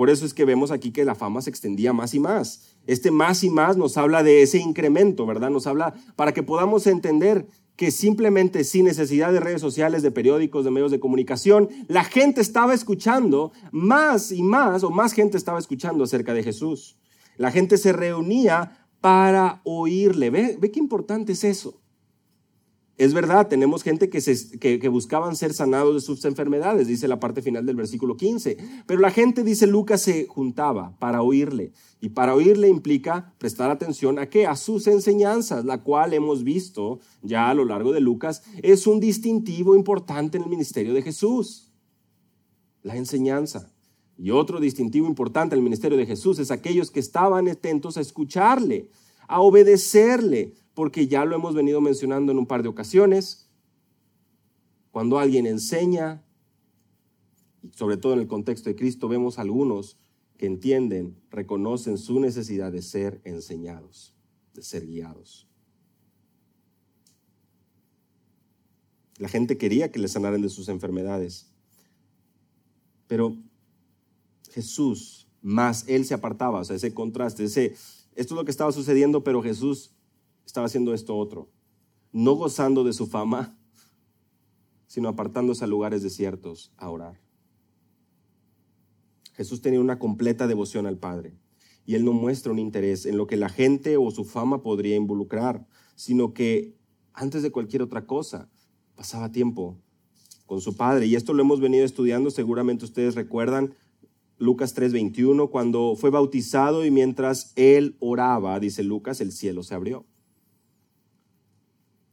[0.00, 2.74] Por eso es que vemos aquí que la fama se extendía más y más.
[2.86, 5.50] Este más y más nos habla de ese incremento, ¿verdad?
[5.50, 10.64] Nos habla para que podamos entender que simplemente sin necesidad de redes sociales, de periódicos,
[10.64, 15.58] de medios de comunicación, la gente estaba escuchando, más y más, o más gente estaba
[15.58, 16.96] escuchando acerca de Jesús.
[17.36, 20.30] La gente se reunía para oírle.
[20.30, 21.79] ¿Ve, ve qué importante es eso?
[23.00, 27.18] Es verdad, tenemos gente que, se, que, buscaban ser sanados de sus enfermedades, dice la
[27.18, 28.58] parte final del versículo 15.
[28.86, 31.72] Pero la gente, dice Lucas, se juntaba para oírle.
[32.02, 34.46] Y para oírle implica prestar atención a qué?
[34.46, 39.00] A sus enseñanzas, la cual hemos visto ya a lo largo de Lucas, es un
[39.00, 41.72] distintivo importante en el ministerio de Jesús.
[42.82, 43.72] La enseñanza.
[44.18, 48.02] Y otro distintivo importante en el ministerio de Jesús es aquellos que estaban atentos a
[48.02, 48.90] escucharle,
[49.26, 53.50] a obedecerle, porque ya lo hemos venido mencionando en un par de ocasiones.
[54.90, 56.24] Cuando alguien enseña,
[57.72, 59.98] sobre todo en el contexto de Cristo, vemos algunos
[60.38, 64.16] que entienden, reconocen su necesidad de ser enseñados,
[64.54, 65.46] de ser guiados.
[69.18, 71.52] La gente quería que le sanaran de sus enfermedades,
[73.06, 73.36] pero
[74.50, 77.74] Jesús, más Él se apartaba, o sea, ese contraste, ese,
[78.14, 79.92] esto es lo que estaba sucediendo, pero Jesús
[80.50, 81.48] estaba haciendo esto otro,
[82.12, 83.56] no gozando de su fama,
[84.88, 87.20] sino apartándose a lugares desiertos a orar.
[89.34, 91.38] Jesús tenía una completa devoción al Padre
[91.86, 94.96] y él no muestra un interés en lo que la gente o su fama podría
[94.96, 96.76] involucrar, sino que
[97.12, 98.50] antes de cualquier otra cosa
[98.96, 99.80] pasaba tiempo
[100.46, 101.06] con su Padre.
[101.06, 103.76] Y esto lo hemos venido estudiando, seguramente ustedes recuerdan
[104.36, 110.06] Lucas 3:21, cuando fue bautizado y mientras él oraba, dice Lucas, el cielo se abrió.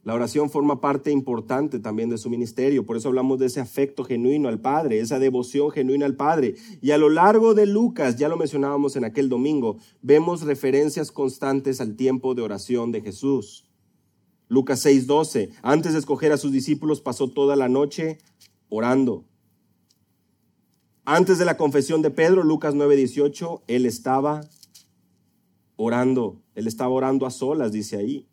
[0.08, 4.04] La oración forma parte importante también de su ministerio, por eso hablamos de ese afecto
[4.04, 6.54] genuino al Padre, esa devoción genuina al Padre.
[6.80, 11.82] Y a lo largo de Lucas, ya lo mencionábamos en aquel domingo, vemos referencias constantes
[11.82, 13.68] al tiempo de oración de Jesús.
[14.48, 18.16] Lucas 6:12, antes de escoger a sus discípulos pasó toda la noche
[18.70, 19.26] orando.
[21.04, 24.40] Antes de la confesión de Pedro, Lucas 9:18, él estaba
[25.76, 28.26] orando, él estaba orando a solas, dice ahí.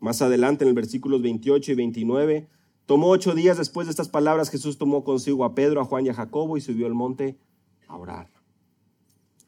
[0.00, 2.48] Más adelante, en el versículos 28 y 29,
[2.86, 6.08] tomó ocho días después de estas palabras, Jesús tomó consigo a Pedro, a Juan y
[6.08, 7.38] a Jacobo y subió al monte
[7.86, 8.30] a orar.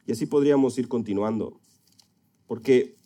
[0.07, 1.59] Y así podríamos ir continuando.
[2.47, 2.97] Porque,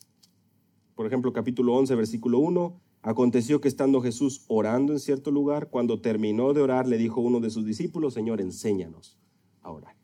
[0.97, 6.01] por ejemplo, capítulo 11, versículo 1, aconteció que estando Jesús orando en cierto lugar, cuando
[6.01, 9.17] terminó de orar, le dijo uno de sus discípulos, Señor, enséñanos
[9.63, 9.95] a orar.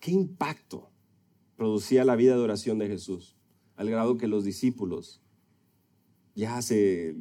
[0.00, 0.90] ¿Qué impacto
[1.54, 3.37] producía la vida de oración de Jesús?
[3.78, 5.22] Al grado que los discípulos
[6.34, 7.16] ya se,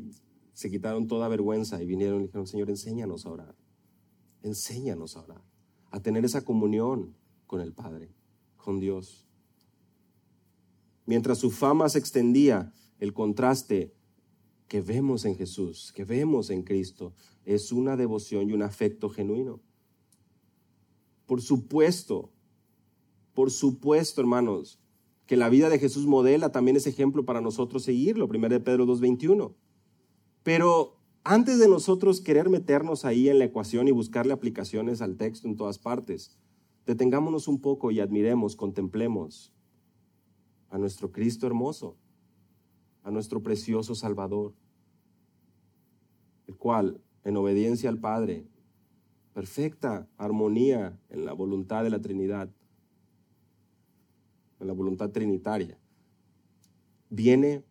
[0.54, 3.56] se quitaron toda vergüenza y vinieron y dijeron, Señor, enséñanos a orar,
[4.42, 5.44] enséñanos a orar,
[5.92, 7.16] a tener esa comunión
[7.46, 8.12] con el Padre,
[8.58, 9.28] con Dios.
[11.06, 13.94] Mientras su fama se extendía, el contraste
[14.68, 17.14] que vemos en Jesús, que vemos en Cristo,
[17.46, 19.62] es una devoción y un afecto genuino.
[21.28, 22.32] Por supuesto,
[23.36, 24.80] por supuesto, hermanos,
[25.28, 28.88] que la vida de Jesús modela también es ejemplo para nosotros seguirlo, 1 de Pedro
[28.88, 29.54] 2.21.
[30.42, 35.48] Pero antes de nosotros querer meternos ahí en la ecuación y buscarle aplicaciones al texto
[35.48, 36.38] en todas partes,
[36.86, 39.54] detengámonos un poco y admiremos, contemplemos
[40.70, 41.98] a nuestro Cristo hermoso,
[43.04, 44.54] a nuestro precioso Salvador,
[46.48, 48.48] el cual, en obediencia al Padre,
[49.34, 52.50] perfecta armonía en la voluntad de la Trinidad,
[54.60, 55.78] en la voluntad trinitaria,
[57.10, 57.64] viene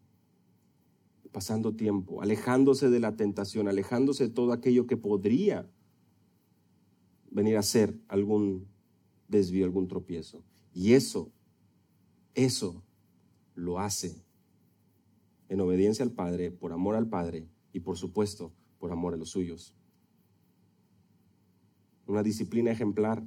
[1.32, 5.68] pasando tiempo, alejándose de la tentación, alejándose de todo aquello que podría
[7.30, 8.66] venir a ser algún
[9.28, 10.42] desvío, algún tropiezo.
[10.72, 11.30] Y eso,
[12.34, 12.82] eso
[13.54, 14.24] lo hace
[15.48, 19.30] en obediencia al Padre, por amor al Padre y por supuesto por amor a los
[19.30, 19.74] suyos.
[22.06, 23.22] Una disciplina ejemplar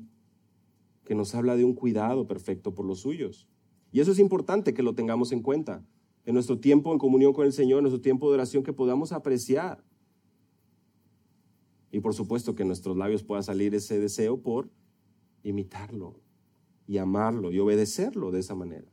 [1.09, 3.47] que nos habla de un cuidado perfecto por los suyos.
[3.91, 5.83] Y eso es importante que lo tengamos en cuenta
[6.23, 9.11] en nuestro tiempo en comunión con el Señor, en nuestro tiempo de oración, que podamos
[9.11, 9.83] apreciar.
[11.91, 14.69] Y por supuesto que en nuestros labios pueda salir ese deseo por
[15.41, 16.21] imitarlo
[16.85, 18.91] y amarlo y obedecerlo de esa manera.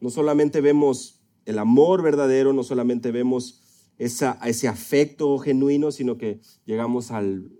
[0.00, 6.40] No solamente vemos el amor verdadero, no solamente vemos esa, ese afecto genuino, sino que
[6.64, 7.57] llegamos al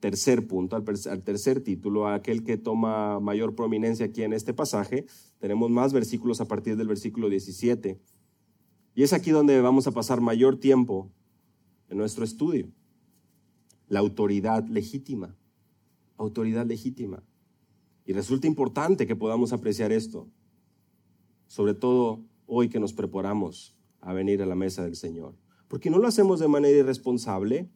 [0.00, 5.06] tercer punto, al, tercer título, aquel que toma mayor prominencia aquí en este pasaje.
[5.38, 8.00] Tenemos más versículos a partir del versículo 17.
[8.94, 11.10] Y es aquí donde vamos a pasar mayor tiempo
[11.88, 12.68] en nuestro estudio.
[13.88, 15.36] La autoridad legítima.
[16.16, 17.22] Autoridad legítima.
[18.04, 20.28] Y resulta importante que podamos apreciar esto,
[21.48, 25.34] sobre todo hoy que nos preparamos a venir a la mesa del Señor.
[25.68, 27.68] Porque no lo hacemos de manera irresponsable,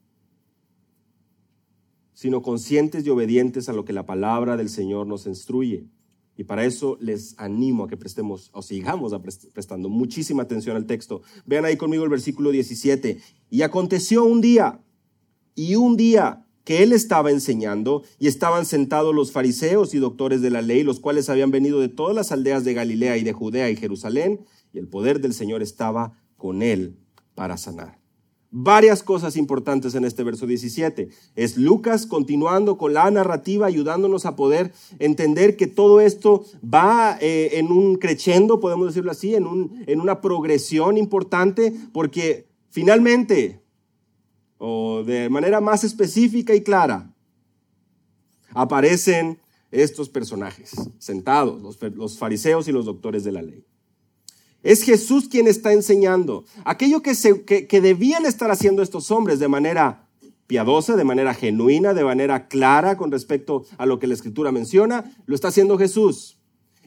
[2.21, 5.87] sino conscientes y obedientes a lo que la palabra del Señor nos instruye.
[6.37, 9.15] Y para eso les animo a que prestemos o sigamos
[9.55, 11.23] prestando muchísima atención al texto.
[11.47, 13.23] Vean ahí conmigo el versículo 17.
[13.49, 14.83] Y aconteció un día,
[15.55, 20.51] y un día que él estaba enseñando, y estaban sentados los fariseos y doctores de
[20.51, 23.71] la ley, los cuales habían venido de todas las aldeas de Galilea y de Judea
[23.71, 26.99] y Jerusalén, y el poder del Señor estaba con él
[27.35, 28.00] para sanar
[28.51, 31.09] varias cosas importantes en este verso 17.
[31.37, 37.51] Es Lucas continuando con la narrativa, ayudándonos a poder entender que todo esto va eh,
[37.55, 43.63] en un crescendo, podemos decirlo así, en, un, en una progresión importante, porque finalmente,
[44.59, 47.15] o de manera más específica y clara,
[48.53, 49.39] aparecen
[49.71, 53.65] estos personajes sentados, los, los fariseos y los doctores de la ley.
[54.63, 56.45] Es Jesús quien está enseñando.
[56.65, 60.07] Aquello que, se, que, debían estar haciendo estos hombres de manera
[60.47, 65.17] piadosa, de manera genuina, de manera clara con respecto a lo que la escritura menciona,
[65.27, 66.41] lo está haciendo Jesús.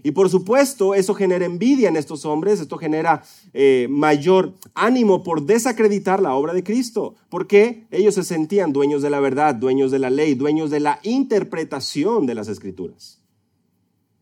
[0.03, 5.45] Y por supuesto, eso genera envidia en estos hombres, esto genera eh, mayor ánimo por
[5.45, 9.99] desacreditar la obra de Cristo, porque ellos se sentían dueños de la verdad, dueños de
[9.99, 13.21] la ley, dueños de la interpretación de las escrituras.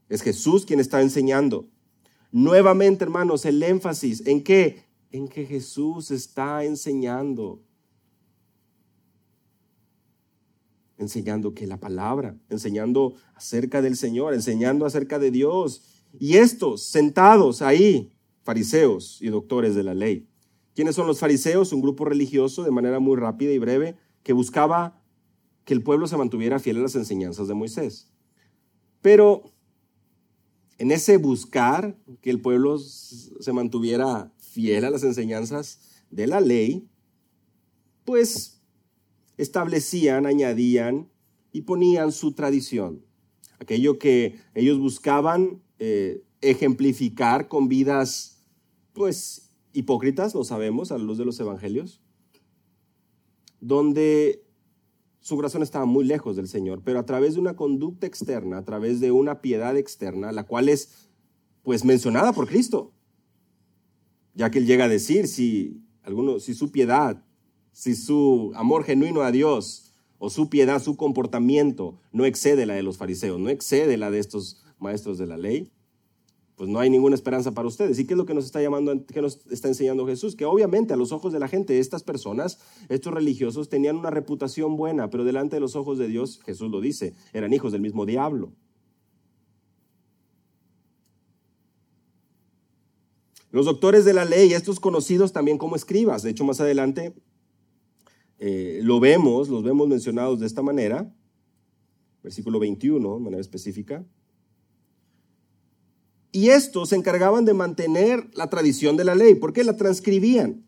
[0.08, 1.66] Es Jesús quien está enseñando.
[2.32, 4.86] Nuevamente, hermanos, el énfasis en qué?
[5.12, 7.62] En que Jesús está enseñando.
[10.98, 16.06] Enseñando que la palabra, enseñando acerca del Señor, enseñando acerca de Dios.
[16.20, 18.14] Y estos sentados ahí,
[18.44, 20.28] fariseos y doctores de la ley.
[20.74, 21.74] ¿Quiénes son los fariseos?
[21.74, 25.04] Un grupo religioso de manera muy rápida y breve que buscaba
[25.66, 28.10] que el pueblo se mantuviera fiel a las enseñanzas de Moisés.
[29.02, 29.51] Pero
[30.82, 36.90] en ese buscar que el pueblo se mantuviera fiel a las enseñanzas de la ley,
[38.04, 38.64] pues
[39.38, 41.08] establecían, añadían
[41.52, 43.06] y ponían su tradición.
[43.60, 48.44] Aquello que ellos buscaban eh, ejemplificar con vidas,
[48.94, 52.02] pues, hipócritas, lo sabemos a la luz de los evangelios,
[53.60, 54.44] donde
[55.22, 58.66] su corazón estaba muy lejos del Señor, pero a través de una conducta externa, a
[58.66, 61.10] través de una piedad externa, la cual es
[61.62, 62.92] pues mencionada por Cristo.
[64.34, 67.24] Ya que él llega a decir si alguno si su piedad,
[67.72, 72.84] si su amor genuino a Dios o su piedad, su comportamiento no excede la de
[72.84, 75.72] los fariseos, no excede la de estos maestros de la ley,
[76.62, 77.98] pues no hay ninguna esperanza para ustedes.
[77.98, 80.36] ¿Y qué es lo que nos está llamando, que nos está enseñando Jesús?
[80.36, 84.78] Que obviamente a los ojos de la gente, estas personas, estos religiosos, tenían una reputación
[84.78, 88.06] buena, pero delante de los ojos de Dios, Jesús lo dice, eran hijos del mismo
[88.06, 88.52] diablo.
[93.50, 97.16] Los doctores de la ley, estos conocidos también como escribas, de hecho más adelante
[98.38, 101.12] eh, lo vemos, los vemos mencionados de esta manera,
[102.22, 104.06] versículo 21, de manera específica.
[106.32, 110.66] Y estos se encargaban de mantener la tradición de la ley, porque la transcribían.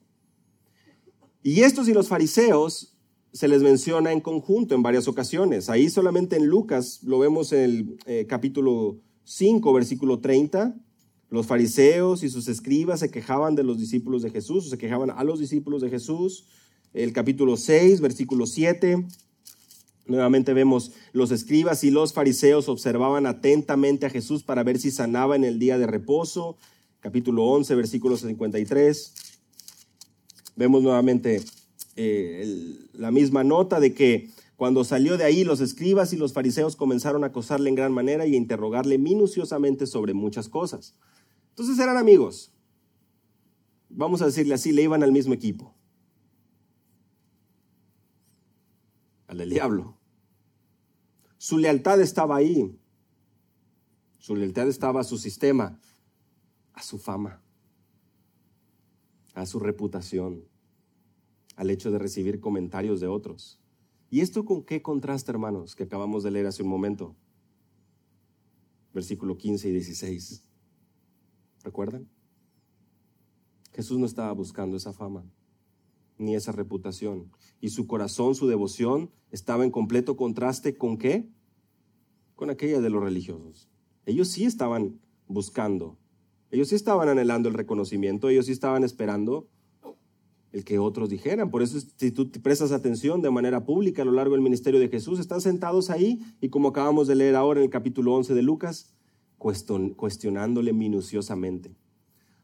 [1.41, 2.97] Y estos y los fariseos
[3.33, 5.69] se les menciona en conjunto en varias ocasiones.
[5.69, 10.75] Ahí solamente en Lucas lo vemos en el eh, capítulo 5, versículo 30.
[11.29, 15.23] Los fariseos y sus escribas se quejaban de los discípulos de Jesús, se quejaban a
[15.23, 16.45] los discípulos de Jesús.
[16.93, 19.07] El capítulo 6, versículo 7.
[20.05, 25.35] Nuevamente vemos los escribas y los fariseos observaban atentamente a Jesús para ver si sanaba
[25.35, 26.57] en el día de reposo.
[26.99, 29.13] Capítulo 11, versículo 53.
[30.55, 31.41] Vemos nuevamente
[31.95, 36.75] eh, la misma nota de que cuando salió de ahí los escribas y los fariseos
[36.75, 40.95] comenzaron a acosarle en gran manera y a interrogarle minuciosamente sobre muchas cosas.
[41.49, 42.51] Entonces eran amigos.
[43.89, 45.75] Vamos a decirle así, le iban al mismo equipo.
[49.33, 49.97] Al del diablo.
[51.39, 52.79] Su lealtad estaba ahí.
[54.19, 55.79] Su lealtad estaba a su sistema,
[56.71, 57.41] a su fama,
[59.33, 60.47] a su reputación,
[61.55, 63.59] al hecho de recibir comentarios de otros.
[64.11, 67.15] ¿Y esto con qué contraste, hermanos, que acabamos de leer hace un momento?
[68.93, 70.43] Versículo 15 y 16.
[71.63, 72.07] ¿Recuerdan?
[73.71, 75.25] Jesús no estaba buscando esa fama
[76.23, 77.31] ni esa reputación.
[77.61, 81.29] Y su corazón, su devoción, estaba en completo contraste con qué?
[82.35, 83.69] Con aquella de los religiosos.
[84.05, 85.97] Ellos sí estaban buscando,
[86.51, 89.47] ellos sí estaban anhelando el reconocimiento, ellos sí estaban esperando
[90.51, 91.49] el que otros dijeran.
[91.49, 94.87] Por eso, si tú prestas atención de manera pública a lo largo del ministerio de
[94.87, 98.41] Jesús, están sentados ahí y como acabamos de leer ahora en el capítulo 11 de
[98.43, 98.93] Lucas,
[99.37, 101.75] cuestionándole minuciosamente.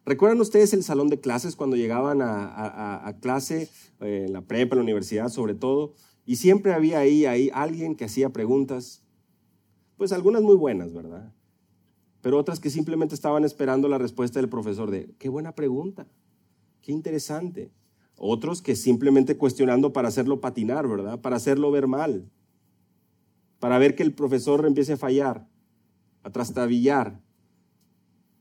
[0.09, 4.79] ¿Recuerdan ustedes el salón de clases cuando llegaban a, clase, eh, en la prepa, en
[4.79, 5.93] la universidad sobre todo?
[6.25, 9.03] Y siempre había ahí, ahí alguien que hacía preguntas,
[9.97, 11.31] pues algunas muy buenas, ¿verdad?
[12.21, 16.07] Pero otras que simplemente estaban esperando la respuesta del profesor de, qué buena pregunta,
[16.81, 17.71] qué interesante.
[18.17, 21.21] Otros que simplemente cuestionando para hacerlo patinar, ¿verdad?
[21.21, 22.27] Para hacerlo ver mal.
[23.59, 25.47] Para ver que el profesor empiece a fallar,
[26.23, 27.21] a trastabillar.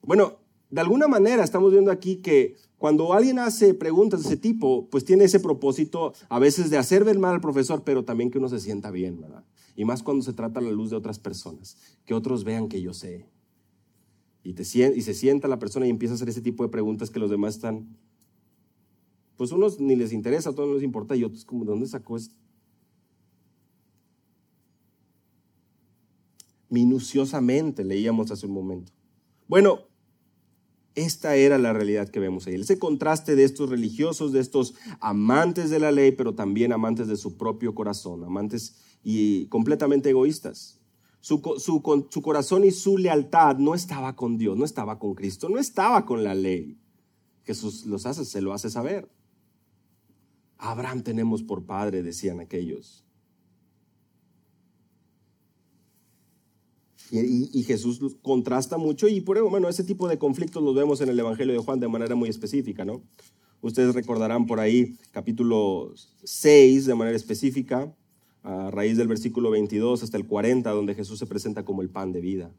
[0.00, 4.88] Bueno, de alguna manera estamos viendo aquí que cuando alguien hace preguntas de ese tipo,
[4.90, 8.38] pues tiene ese propósito a veces de hacer ver mal al profesor, pero también que
[8.38, 9.44] uno se sienta bien, ¿verdad?
[9.74, 12.80] Y más cuando se trata a la luz de otras personas, que otros vean que
[12.80, 13.26] yo sé.
[14.42, 17.30] Y, se sienta la persona y empieza a hacer ese tipo de preguntas que los
[17.30, 17.86] demás están
[19.36, 21.86] pues unos ni les interesa, a todos no les importa y otros como, ¿de dónde
[21.86, 22.34] sacó esto?
[26.68, 28.92] Minuciosamente leíamos hace un momento.
[29.46, 29.78] Bueno,
[31.04, 32.54] esta era la realidad que vemos ahí.
[32.54, 37.16] Ese contraste de estos religiosos, de estos amantes de la ley, pero también amantes de
[37.16, 40.78] su propio corazón, amantes y completamente egoístas.
[41.20, 41.42] Su,
[42.22, 46.24] corazón y su lealtad no estaba con Dios, no estaba con Cristo, no estaba con
[46.24, 46.78] la ley.
[47.44, 49.10] Jesús los hace, se lo hace saber.
[50.58, 53.04] Abraham tenemos por padre, decían aquellos.
[57.10, 61.08] Y, Jesús contrasta mucho y por eso, bueno, ese tipo de conflictos los vemos en
[61.08, 63.02] el Evangelio de Juan de manera muy específica, ¿no?
[63.60, 65.92] Ustedes recordarán por ahí capítulo
[66.22, 67.94] 6 de manera específica,
[68.42, 72.12] a raíz del versículo 22 hasta el 40, donde Jesús se presenta como el pan
[72.12, 72.52] de vida.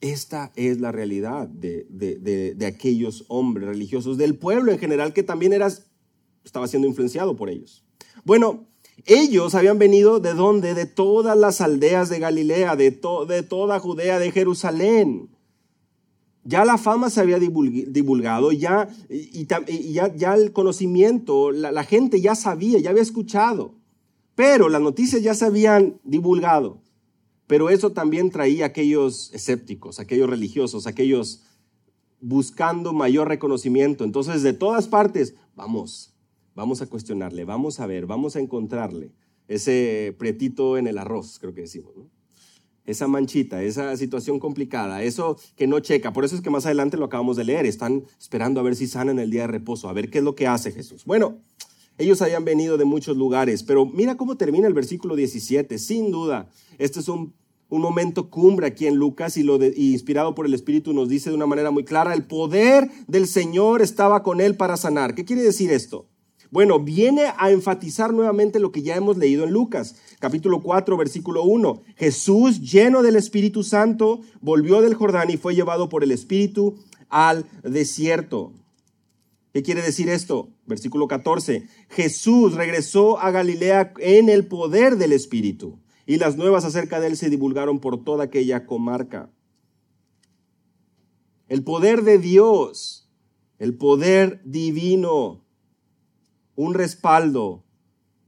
[0.00, 5.68] Esta es la realidad de, aquellos hombres religiosos, del pueblo en general, que también era,
[6.44, 7.84] estaba siendo influenciado por ellos.
[8.24, 8.66] Bueno,
[9.04, 10.74] ellos habían venido de dónde?
[10.74, 12.90] De todas las aldeas de Galilea, de,
[13.28, 15.30] de toda Judea, de Jerusalén.
[16.44, 19.46] Ya la fama se había divulgado, ya, y,
[19.92, 23.74] ya, ya, el conocimiento, la, la gente ya sabía, ya había escuchado,
[24.36, 26.82] pero las noticias ya se habían divulgado.
[27.48, 31.42] Pero eso también traía aquellos escépticos, aquellos religiosos, aquellos
[32.20, 34.04] buscando mayor reconocimiento.
[34.04, 36.15] Entonces, de todas partes, vamos,
[36.56, 39.12] vamos a cuestionarle, vamos a ver, vamos a encontrarle
[39.46, 41.92] ese pretito en el arroz, creo que decimos,
[42.84, 46.12] Esa manchita, esa situación complicada, eso que no checa.
[46.12, 47.66] Por eso es que más adelante lo acabamos de leer.
[47.66, 50.24] Están esperando a ver si sana en el día de reposo, a ver qué es
[50.24, 51.04] lo que hace Jesús.
[51.04, 51.38] Bueno,
[51.98, 55.78] ellos habían venido de muchos lugares, pero mira cómo termina el versículo 17.
[55.78, 56.48] Sin duda,
[56.78, 57.34] este es un,
[57.68, 59.42] momento cumbre aquí en Lucas y,
[59.92, 63.82] inspirado por el Espíritu nos dice de una manera muy clara, el poder del Señor
[63.82, 65.14] estaba con él para sanar.
[65.14, 66.06] ¿Qué quiere decir esto?
[66.50, 71.42] Bueno, viene a enfatizar nuevamente lo que ya hemos leído en Lucas, capítulo 4, versículo
[71.44, 71.82] 1.
[71.96, 76.76] Jesús, lleno del Espíritu Santo, volvió del Jordán y fue llevado por el Espíritu
[77.08, 78.52] al desierto.
[79.52, 80.50] ¿Qué quiere decir esto?
[80.66, 81.66] Versículo 14.
[81.88, 87.16] Jesús regresó a Galilea en el poder del Espíritu y las nuevas acerca de él
[87.16, 89.30] se divulgaron por toda aquella comarca.
[91.48, 93.08] El poder de Dios,
[93.58, 95.45] el poder divino,
[96.56, 97.62] un respaldo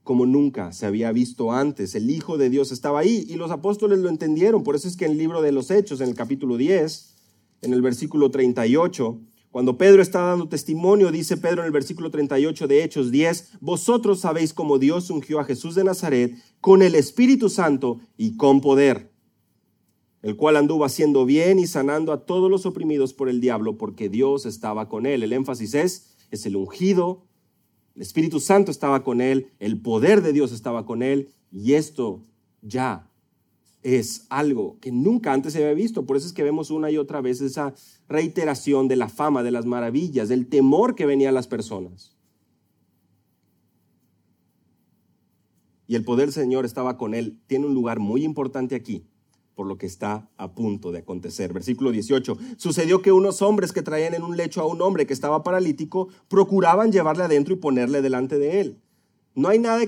[0.05, 1.95] como nunca se había visto antes.
[1.95, 4.63] El Hijo de Dios estaba ahí y los apóstoles lo entendieron.
[4.63, 7.15] Por eso es que en el libro de los Hechos, en el capítulo 10,
[7.61, 9.21] en el versículo 38,
[9.51, 14.21] cuando Pedro está dando testimonio, dice Pedro en el versículo 38 de Hechos 10, vosotros
[14.21, 19.11] sabéis cómo Dios ungió a Jesús de Nazaret con el Espíritu Santo y con poder,
[20.23, 24.09] el cual anduvo haciendo bien y sanando a todos los oprimidos por el diablo, porque
[24.09, 25.23] Dios estaba con él.
[25.23, 27.28] El énfasis es, es el ungido,
[27.99, 32.23] el Espíritu Santo estaba con él, el poder de Dios estaba con él, y esto
[32.63, 33.11] ya
[33.83, 36.07] es algo que nunca antes se había visto.
[36.07, 37.75] Por eso es que vemos una y otra vez esa
[38.09, 42.15] reiteración de la fama, de las maravillas, del temor que venía a las personas.
[45.89, 47.41] Y el poder del Señor estaba con él.
[47.49, 49.09] Tiene un lugar muy importante aquí
[49.59, 51.53] por lo que está a punto de acontecer.
[51.53, 52.39] Versículo 18.
[52.59, 56.11] Sucedió que unos hombres que traían en un lecho a un hombre que estaba paralítico
[56.29, 58.79] procuraban llevarle adentro y ponerle delante de él.
[59.35, 59.81] No hay nada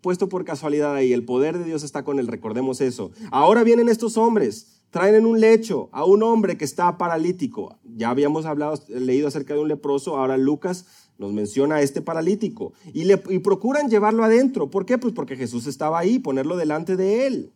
[0.00, 1.12] puesto por casualidad ahí.
[1.12, 3.10] El poder de Dios está con él, recordemos eso.
[3.32, 7.80] Ahora vienen estos hombres, traen en un lecho a un hombre que está paralítico.
[7.82, 10.86] Ya habíamos hablado, leído acerca de un leproso, ahora Lucas
[11.18, 12.74] nos menciona a este paralítico.
[12.94, 14.70] Y, le, y procuran llevarlo adentro.
[14.70, 14.98] ¿Por qué?
[14.98, 17.52] Pues porque Jesús estaba ahí, ponerlo delante de él.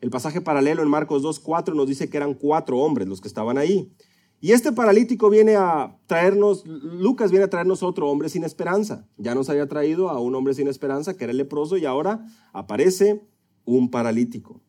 [0.00, 3.58] El pasaje paralelo en Marcos 2.4 nos dice que eran cuatro hombres los que estaban
[3.58, 3.92] ahí.
[4.40, 9.08] Y este paralítico viene a traernos, Lucas viene a traernos otro hombre sin esperanza.
[9.16, 12.26] Ya nos había traído a un hombre sin esperanza que era el leproso y ahora
[12.52, 13.22] aparece
[13.64, 14.60] un paralítico.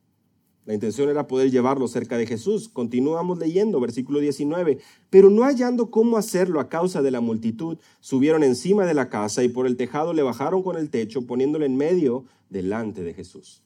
[0.64, 2.70] La intención era poder llevarlo cerca de Jesús.
[2.70, 4.80] Continuamos leyendo, versículo 19.
[5.10, 9.44] Pero no hallando cómo hacerlo a causa de la multitud, subieron encima de la casa
[9.44, 13.65] y por el tejado le bajaron con el techo, poniéndolo en medio delante de Jesús.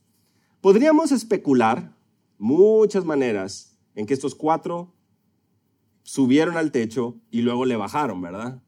[0.62, 1.96] Podríamos especular
[2.38, 4.94] muchas maneras en que estos cuatro
[6.04, 8.62] subieron al techo y luego le bajaron, ¿verdad?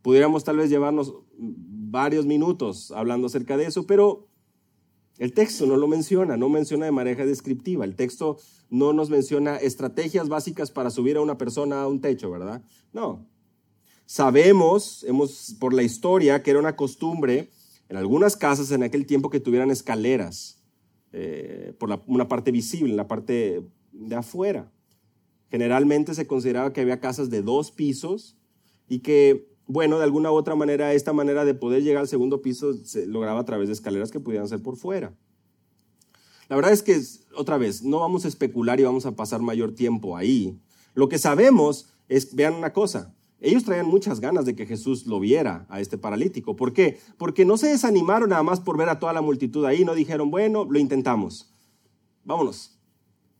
[0.00, 4.28] Pudiéramos tal vez llevarnos varios minutos hablando acerca de eso, pero
[5.18, 7.84] el texto no lo menciona, no menciona de manera descriptiva.
[7.84, 8.38] El texto
[8.70, 12.64] no nos menciona estrategias básicas para subir a una persona a un techo, ¿verdad?
[12.94, 13.26] No.
[14.06, 17.50] Sabemos, hemos por la historia, que era una costumbre
[17.90, 20.59] en algunas casas en aquel tiempo que tuvieran escaleras
[21.12, 24.70] eh, por una parte visible, en la parte de afuera.
[25.50, 28.36] Generalmente se consideraba que había casas de dos pisos
[28.88, 32.42] y que, bueno, de alguna u otra manera, esta manera de poder llegar al segundo
[32.42, 35.12] piso se lograba a través de escaleras que pudieran ser por fuera.
[36.48, 37.00] La verdad es que,
[37.36, 40.58] otra vez, no vamos a especular y vamos a pasar mayor tiempo ahí.
[40.94, 45.18] Lo que sabemos es, vean una cosa, ellos traían muchas ganas de que Jesús lo
[45.18, 46.56] viera a este paralítico.
[46.56, 47.00] ¿Por qué?
[47.16, 50.30] Porque no se desanimaron nada más por ver a toda la multitud ahí, no dijeron,
[50.30, 51.54] bueno, lo intentamos,
[52.24, 52.78] vámonos.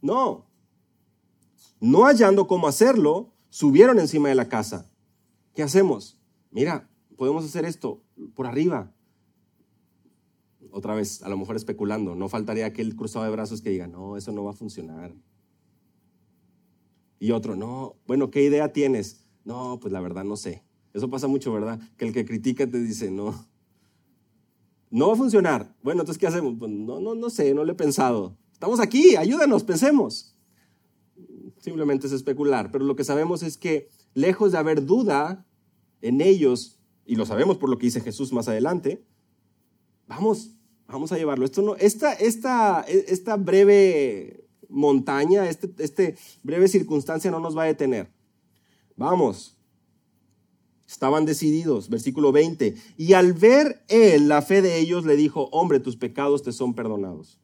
[0.01, 0.47] No.
[1.81, 4.91] No hallando cómo hacerlo, subieron encima de la casa.
[5.55, 6.19] ¿Qué hacemos?
[6.51, 8.03] Mira, podemos hacer esto
[8.35, 8.95] por arriba.
[10.73, 14.17] Otra vez, a lo mejor especulando, no faltaría aquel cruzado de brazos que diga, no,
[14.17, 15.15] eso no va a funcionar.
[17.19, 19.20] Y otro, no, bueno, ¿qué idea tienes?
[19.45, 20.63] No, pues la verdad no sé.
[20.93, 21.81] Eso pasa mucho, ¿verdad?
[21.97, 23.47] Que el que critica te dice, no,
[24.91, 25.75] no va a funcionar.
[25.83, 26.55] Bueno, entonces, ¿qué hacemos?
[26.59, 28.37] Pues no, no, no sé, no lo he pensado.
[28.53, 30.35] Estamos aquí, ayúdanos, pensemos.
[31.59, 35.47] Simplemente es especular, pero lo que sabemos es que lejos de haber duda
[36.01, 39.05] en ellos, y lo sabemos por lo que dice Jesús más adelante,
[40.07, 40.57] vamos,
[40.89, 41.45] vamos a llevarlo.
[41.45, 47.67] Esto no, esta, esta, esta breve montaña, este, este breve circunstancia no nos va a
[47.67, 48.11] detener.
[49.01, 49.57] Vamos.
[50.87, 52.75] Estaban decididos, versículo 20.
[52.99, 56.75] Y al ver él la fe de ellos, le dijo, hombre, tus pecados te son
[56.75, 57.41] perdonados.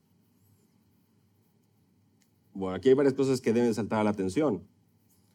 [2.52, 4.68] Bueno, aquí hay varias cosas que deben saltar a la atención.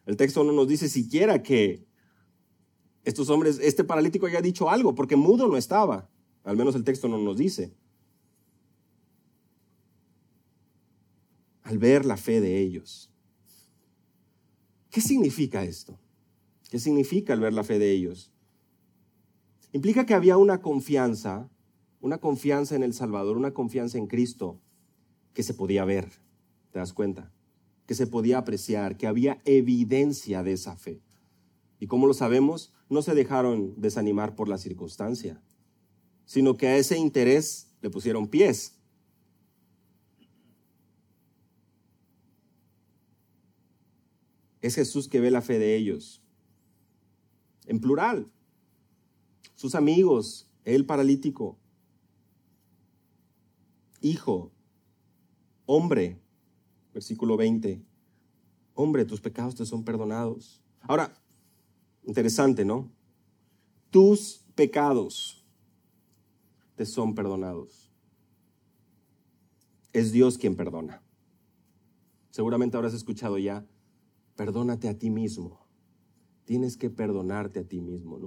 [0.06, 1.88] El texto no nos dice siquiera que
[3.04, 6.08] estos hombres, este paralítico haya dicho algo, porque mudo no estaba.
[6.44, 7.74] Al menos el texto no nos dice.
[11.64, 13.10] Al ver la fe de ellos.
[14.92, 15.98] ¿Qué significa esto?
[16.72, 18.32] ¿Qué significa el ver la fe de ellos?
[19.74, 21.50] Implica que había una confianza,
[22.00, 24.62] una confianza en el Salvador, una confianza en Cristo
[25.34, 26.08] que se podía ver,
[26.72, 27.34] ¿te das cuenta?
[27.88, 31.02] Que se podía apreciar, que había evidencia de esa fe.
[31.78, 35.44] Y como lo sabemos, no se dejaron desanimar por la circunstancia,
[36.24, 38.80] sino que a ese interés le pusieron pies.
[44.62, 46.21] Es Jesús que ve la fe de ellos
[47.66, 48.32] en plural.
[49.56, 51.58] Sus amigos, el paralítico,
[54.02, 54.52] hijo,
[55.66, 56.20] hombre,
[56.94, 57.84] versículo 20,
[58.74, 60.64] hombre, tus pecados te son perdonados.
[60.82, 61.14] Ahora,
[62.04, 62.92] interesante, ¿no?
[63.90, 65.46] Tus pecados
[66.76, 67.92] te son perdonados.
[69.94, 71.04] Es Dios quien perdona.
[72.32, 73.66] Seguramente habrás escuchado ya,
[74.36, 75.61] perdónate a ti mismo
[76.46, 78.20] tienes que perdonarte a ti mismo.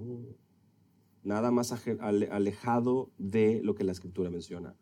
[1.23, 4.75] Nada más alejado de lo que la escritura menciona.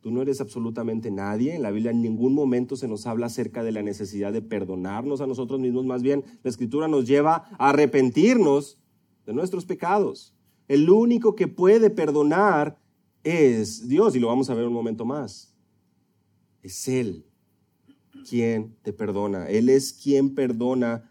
[0.00, 1.54] Tú no eres absolutamente nadie.
[1.54, 5.20] En la Biblia en ningún momento se nos habla acerca de la necesidad de perdonarnos
[5.20, 5.86] a nosotros mismos.
[5.86, 8.80] Más bien, la escritura nos lleva a arrepentirnos
[9.26, 10.34] de nuestros pecados.
[10.66, 12.78] El único que puede perdonar
[13.22, 15.54] es Dios y lo vamos a ver un momento más.
[16.62, 17.24] Es Él
[18.28, 19.48] quien te perdona.
[19.48, 21.08] Él es quien perdona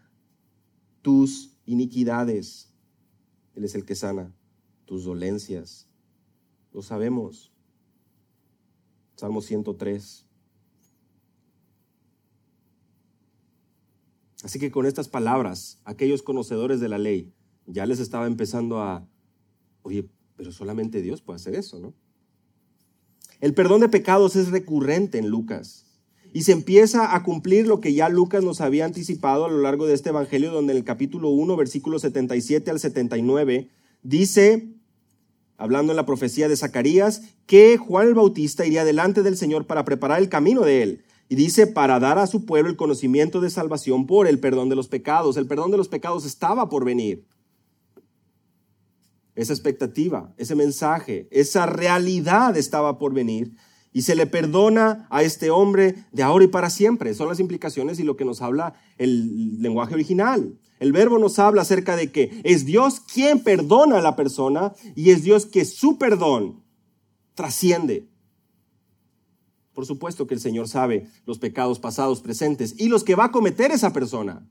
[1.02, 2.72] tus iniquidades.
[3.54, 4.32] Él es el que sana
[4.86, 5.88] tus dolencias.
[6.72, 7.52] Lo sabemos.
[9.16, 10.26] Salmo 103.
[14.42, 17.32] Así que con estas palabras, aquellos conocedores de la ley
[17.66, 19.06] ya les estaba empezando a,
[19.82, 21.94] oye, pero solamente Dios puede hacer eso, ¿no?
[23.40, 25.91] El perdón de pecados es recurrente en Lucas
[26.32, 29.86] y se empieza a cumplir lo que ya Lucas nos había anticipado a lo largo
[29.86, 33.68] de este Evangelio, donde en el capítulo 1, versículo 77 al 79,
[34.02, 34.68] dice,
[35.58, 39.84] hablando en la profecía de Zacarías, que Juan el Bautista iría delante del Señor para
[39.84, 41.04] preparar el camino de él.
[41.28, 44.76] Y dice, para dar a su pueblo el conocimiento de salvación por el perdón de
[44.76, 45.36] los pecados.
[45.36, 47.24] El perdón de los pecados estaba por venir.
[49.34, 53.52] Esa expectativa, ese mensaje, esa realidad estaba por venir.
[53.92, 57.14] Y se le perdona a este hombre de ahora y para siempre.
[57.14, 60.58] Son las implicaciones y lo que nos habla el lenguaje original.
[60.80, 65.10] El verbo nos habla acerca de que es Dios quien perdona a la persona y
[65.10, 66.62] es Dios que su perdón
[67.34, 68.08] trasciende
[69.74, 73.32] por supuesto que el Señor sabe los pecados pasados, presentes y los que va a
[73.32, 74.46] cometer esa persona.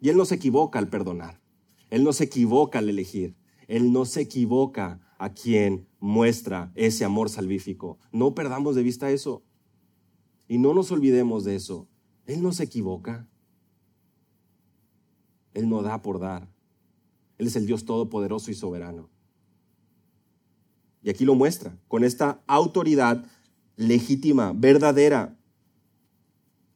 [0.00, 1.40] Y Él no se equivoca al perdonar.
[1.90, 3.36] Él no se equivoca al elegir.
[3.68, 7.96] Él no se equivoca a quien muestra ese amor salvífico.
[8.10, 9.44] No perdamos de vista eso.
[10.48, 11.88] Y no nos olvidemos de eso.
[12.26, 13.28] Él no se equivoca.
[15.54, 16.52] Él no da por dar.
[17.38, 19.10] Él es el Dios todopoderoso y soberano.
[21.04, 23.24] Y aquí lo muestra, con esta autoridad
[23.76, 25.38] legítima, verdadera.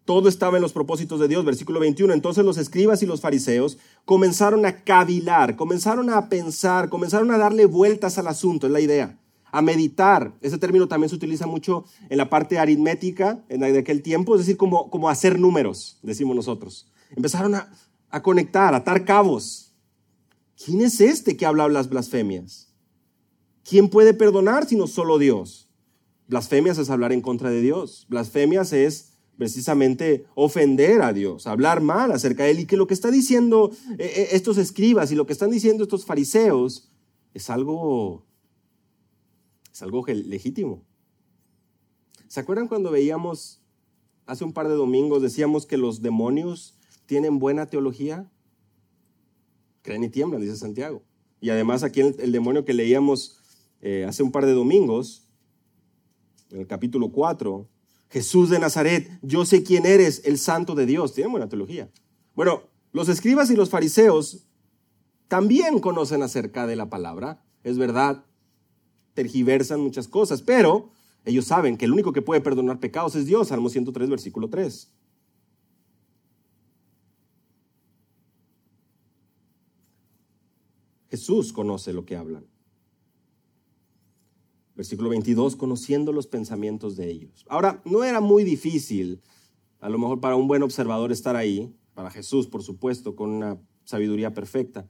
[0.06, 1.44] Todo estaba en los propósitos de Dios.
[1.44, 2.14] Versículo 21.
[2.14, 7.66] Entonces los escribas y los fariseos comenzaron a cavilar, comenzaron a pensar, comenzaron a darle
[7.66, 9.18] vueltas al asunto, es la idea,
[9.50, 10.32] a meditar.
[10.40, 14.42] Ese término también se utiliza mucho en la parte aritmética en de aquel tiempo, es
[14.42, 16.86] decir, como, hacer números, decimos nosotros.
[17.16, 17.68] Empezaron a,
[18.08, 19.72] a conectar, a atar cabos.
[20.64, 22.72] ¿Quién es este que habla las blasfemias?
[23.68, 25.68] ¿Quién puede perdonar sino solo Dios?
[26.28, 28.06] Blasfemias es hablar en contra de Dios.
[28.08, 32.60] Blasfemias es precisamente ofender a Dios, hablar mal acerca de Él.
[32.60, 35.84] Y que lo que está diciendo eh, eh, estos escribas y lo que están diciendo
[35.84, 36.90] estos fariseos
[37.34, 38.24] es algo,
[39.72, 40.82] es algo legítimo.
[42.28, 43.60] ¿Se acuerdan cuando veíamos
[44.26, 48.30] hace un par de domingos, decíamos que los demonios tienen buena teología?
[49.82, 51.02] Creen y tiemblan, dice Santiago.
[51.40, 53.38] Y además aquí el demonio que leíamos
[53.80, 55.28] eh, hace un par de domingos,
[56.50, 57.68] en el capítulo 4,
[58.16, 61.12] Jesús de Nazaret, yo sé quién eres, el santo de Dios.
[61.12, 61.90] Tienen buena teología.
[62.34, 62.62] Bueno,
[62.92, 64.46] los escribas y los fariseos
[65.28, 68.24] también conocen acerca de la palabra, es verdad,
[69.12, 70.92] tergiversan muchas cosas, pero
[71.26, 74.90] ellos saben que el único que puede perdonar pecados es Dios, Salmo 103, versículo 3.
[81.10, 82.46] Jesús conoce lo que hablan.
[84.76, 87.44] Versículo 22, conociendo los pensamientos de ellos.
[87.48, 89.22] Ahora, no era muy difícil,
[89.80, 93.58] a lo mejor para un buen observador estar ahí, para Jesús, por supuesto, con una
[93.84, 94.86] sabiduría perfecta,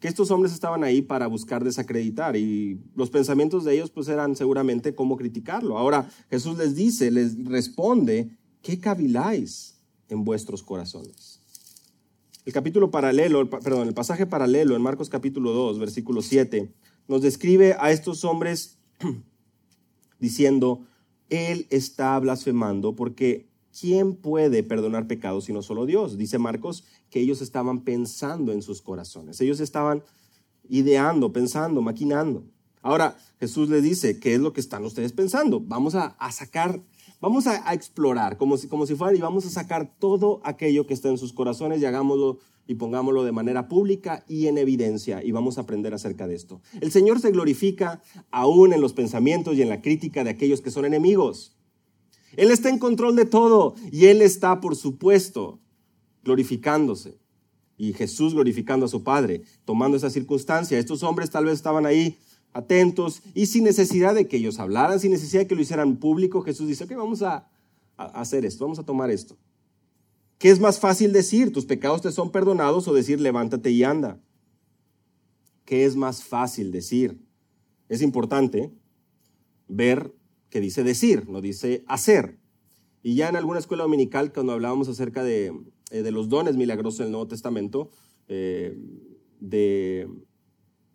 [0.00, 4.36] que estos hombres estaban ahí para buscar desacreditar y los pensamientos de ellos pues eran
[4.36, 5.78] seguramente cómo criticarlo.
[5.78, 11.40] Ahora Jesús les dice, les responde, ¿qué caviláis en vuestros corazones?
[12.44, 16.72] El capítulo paralelo, perdón, el pasaje paralelo en Marcos capítulo 2, versículo 7,
[17.08, 18.77] nos describe a estos hombres
[20.18, 20.86] diciendo,
[21.28, 26.16] Él está blasfemando porque ¿quién puede perdonar pecados sino solo Dios?
[26.16, 30.02] Dice Marcos que ellos estaban pensando en sus corazones, ellos estaban
[30.68, 32.44] ideando, pensando, maquinando.
[32.82, 35.60] Ahora Jesús les dice, ¿qué es lo que están ustedes pensando?
[35.60, 36.80] Vamos a, sacar,
[37.20, 40.94] vamos a, explorar como si, como si fuera y vamos a sacar todo aquello que
[40.94, 45.32] está en sus corazones y hagámoslo y pongámoslo de manera pública y en evidencia y
[45.32, 46.60] vamos a aprender acerca de esto.
[46.80, 50.70] El Señor se glorifica aún en los pensamientos y en la crítica de aquellos que
[50.70, 51.56] son enemigos.
[52.36, 55.60] Él está en control de todo y Él está, por supuesto,
[56.22, 57.18] glorificándose.
[57.78, 60.78] Y Jesús glorificando a su Padre, tomando esa circunstancia.
[60.78, 62.18] Estos hombres tal vez estaban ahí
[62.52, 66.42] atentos y sin necesidad de que ellos hablaran, sin necesidad de que lo hicieran público,
[66.42, 67.48] Jesús dice, ok, vamos a,
[67.96, 69.36] hacer esto, vamos a tomar esto.
[70.38, 71.52] ¿Qué es más fácil decir?
[71.52, 74.20] ¿Tus pecados te son perdonados o decir levántate y anda?
[75.64, 77.20] ¿Qué es más fácil decir?
[77.88, 78.72] Es importante
[79.66, 80.14] ver
[80.48, 82.38] que dice decir, no dice hacer.
[83.02, 85.52] Y ya en alguna escuela dominical, cuando hablábamos acerca de,
[85.90, 87.90] eh, los dones milagrosos del Nuevo Testamento,
[88.28, 88.76] eh,
[89.40, 90.08] de,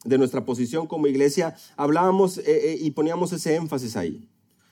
[0.06, 4.28] nuestra posición como iglesia, hablábamos eh, y poníamos ese énfasis ahí.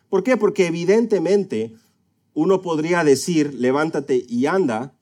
[0.10, 0.38] ¿Por qué?
[0.38, 1.74] Porque evidentemente
[2.34, 4.94] uno podría decir, levántate y anda,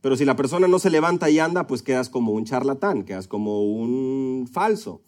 [0.00, 3.26] pero si la persona no se levanta y anda, pues quedas como un charlatán, quedas
[3.26, 5.02] como un falso.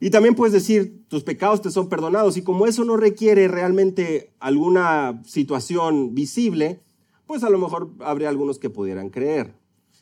[0.00, 4.32] Y también puedes decir, tus pecados te son perdonados, y como eso no requiere realmente
[4.40, 6.80] alguna situación visible,
[7.26, 9.59] pues a lo mejor habría algunos que pudieran creer.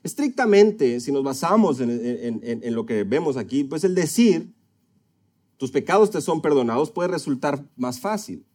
[0.09, 4.55] Estrictamente, si nos basamos en, lo que vemos aquí, pues el decir,
[5.59, 8.47] tus pecados te son perdonados puede resultar más fácil,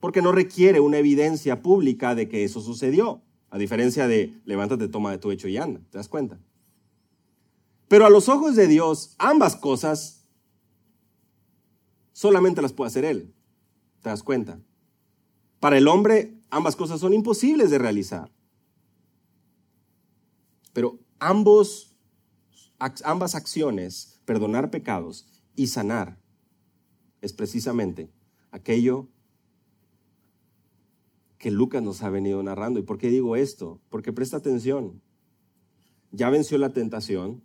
[0.00, 5.12] porque no requiere una evidencia pública de que eso sucedió, a diferencia de levántate, toma
[5.12, 6.40] de tu hecho y anda, ¿te das cuenta?
[7.86, 10.26] Pero a los ojos de Dios, ambas cosas
[12.10, 13.32] solamente las puede hacer Él,
[14.02, 14.58] ¿te das cuenta?
[15.60, 18.32] Para el hombre, ambas cosas son imposibles de realizar.
[20.78, 21.96] Pero ambos,
[22.78, 25.26] ambas acciones, perdonar pecados
[25.56, 26.20] y sanar,
[27.20, 28.12] es precisamente
[28.52, 29.08] aquello
[31.36, 32.78] que Lucas nos ha venido narrando.
[32.78, 33.80] ¿Y por qué digo esto?
[33.88, 35.02] Porque presta atención.
[36.12, 37.42] Ya venció la tentación.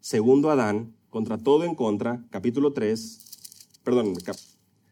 [0.00, 4.12] Segundo Adán, contra todo en contra, capítulo 3, perdón,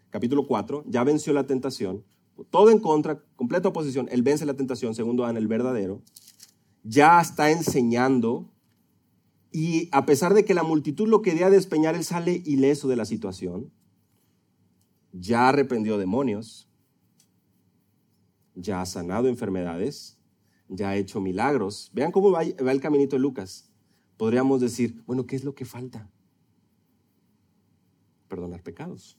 [0.09, 2.07] capítulo 4, ya venció la tentación.
[2.49, 4.09] Todo en contra, completa oposición.
[4.11, 6.01] Él vence la tentación, segundo Adán, el verdadero
[6.83, 8.51] ya está enseñando
[9.53, 13.05] y a pesar de que la multitud lo quería despeñar, él sale ileso de la
[13.05, 13.73] situación.
[15.13, 16.69] Ya arrependió demonios,
[18.55, 20.19] ya ha sanado enfermedades,
[20.69, 21.91] ya ha hecho milagros.
[21.93, 23.69] Vean cómo va, va el caminito de Lucas.
[24.17, 26.09] Podríamos decir, bueno, ¿qué es lo que falta?
[28.29, 29.19] Perdonar pecados.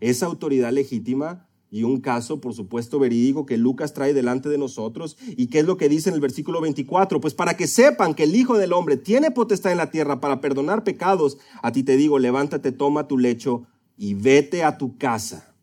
[0.00, 5.16] Esa autoridad legítima y un caso, por supuesto, verídico que Lucas trae delante de nosotros.
[5.36, 7.20] ¿Y qué es lo que dice en el versículo 24?
[7.20, 10.40] Pues para que sepan que el Hijo del Hombre tiene potestad en la tierra para
[10.40, 13.66] perdonar pecados, a ti te digo, levántate, toma tu lecho
[13.96, 15.54] y vete a tu casa.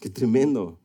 [0.00, 0.78] Qué tremendo.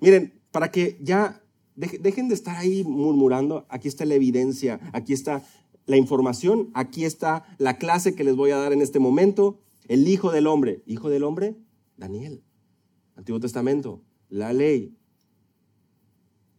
[0.00, 1.42] Miren, para que ya
[1.76, 5.42] dejen de estar ahí murmurando, aquí está la evidencia, aquí está
[5.86, 9.60] la información, aquí está la clase que les voy a dar en este momento.
[9.88, 11.56] El Hijo del Hombre, Hijo del Hombre,
[12.00, 12.42] Daniel,
[13.14, 14.96] Antiguo Testamento, la ley.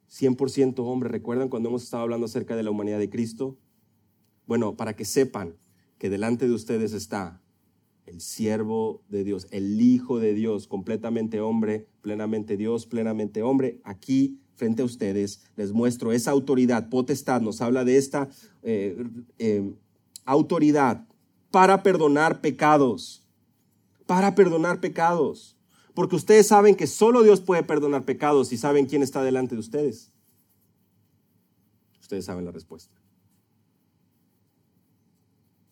[0.10, 1.10] 100% hombre.
[1.10, 3.58] ¿Recuerdan cuando hemos estado hablando acerca de la humanidad de Cristo?
[4.46, 5.56] Bueno, para que sepan
[5.98, 7.42] que delante de ustedes está
[8.06, 13.80] el siervo de Dios, el Hijo de Dios, completamente hombre, plenamente Dios, plenamente hombre.
[13.84, 18.30] Aquí, frente a ustedes, les muestro esa autoridad, potestad, nos habla de esta
[18.64, 19.04] eh,
[19.39, 19.74] eh,
[20.26, 21.08] autoridad
[21.52, 23.21] para perdonar pecados
[24.12, 25.55] para perdonar pecados.
[25.93, 29.62] Porque ustedes saben que solo Dios puede perdonar pecados y saben quién está delante de
[29.62, 30.12] ustedes.
[32.01, 32.93] Ustedes saben la respuesta.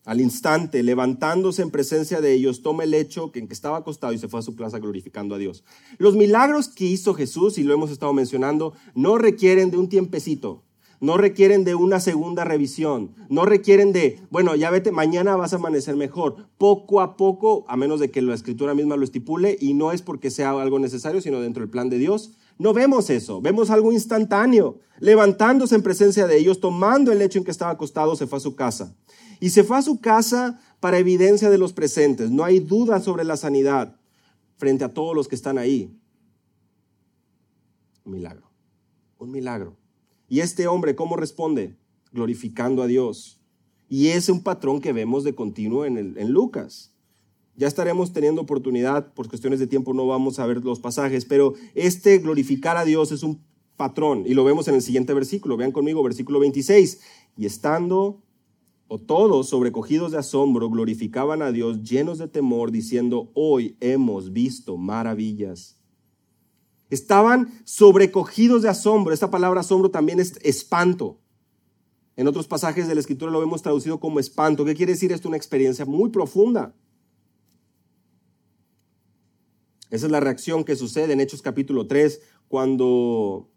[0.05, 4.17] Al instante, levantándose en presencia de ellos, toma el lecho en que estaba acostado y
[4.17, 5.65] se fue a su plaza glorificando a Dios.
[5.97, 10.63] Los milagros que hizo Jesús, y lo hemos estado mencionando, no requieren de un tiempecito
[10.99, 15.55] no requieren de una segunda revisión, no requieren de, bueno, ya vete, mañana vas a
[15.55, 19.73] amanecer mejor, poco a poco, a menos de que la escritura misma lo estipule, y
[19.73, 22.31] no es porque sea algo necesario, sino dentro del plan de Dios.
[22.57, 27.45] No vemos eso, vemos algo instantáneo, levantándose en presencia de ellos, tomando el lecho en
[27.45, 28.95] que estaba acostado, se fue a su casa.
[29.39, 33.23] Y se fue a su casa para evidencia de los presentes, no hay duda sobre
[33.23, 33.95] la sanidad
[34.57, 35.97] frente a todos los que están ahí.
[38.03, 38.49] Un milagro,
[39.17, 39.78] un milagro.
[40.29, 41.75] ¿Y este hombre cómo responde?
[42.13, 43.41] Glorificando a Dios.
[43.89, 46.93] Y es un patrón que vemos de continuo en, en Lucas.
[47.55, 51.55] Ya estaremos teniendo oportunidad, por cuestiones de tiempo no vamos a ver los pasajes, pero
[51.75, 53.41] este glorificar a Dios es un
[53.75, 55.57] patrón y lo vemos en el siguiente versículo.
[55.57, 57.01] Vean conmigo, versículo 26.
[57.35, 58.21] Y estando
[58.87, 64.77] o todos sobrecogidos de asombro glorificaban a Dios llenos de temor, diciendo, hoy hemos visto
[64.77, 65.78] maravillas.
[66.89, 69.13] Estaban sobrecogidos de asombro.
[69.13, 71.19] Esta palabra asombro también es espanto.
[72.15, 74.65] En otros pasajes de la escritura lo hemos traducido como espanto.
[74.65, 75.27] ¿Qué quiere decir esto?
[75.27, 76.73] Una experiencia muy profunda.
[79.89, 83.49] Esa es la reacción que sucede en Hechos capítulo 3 cuando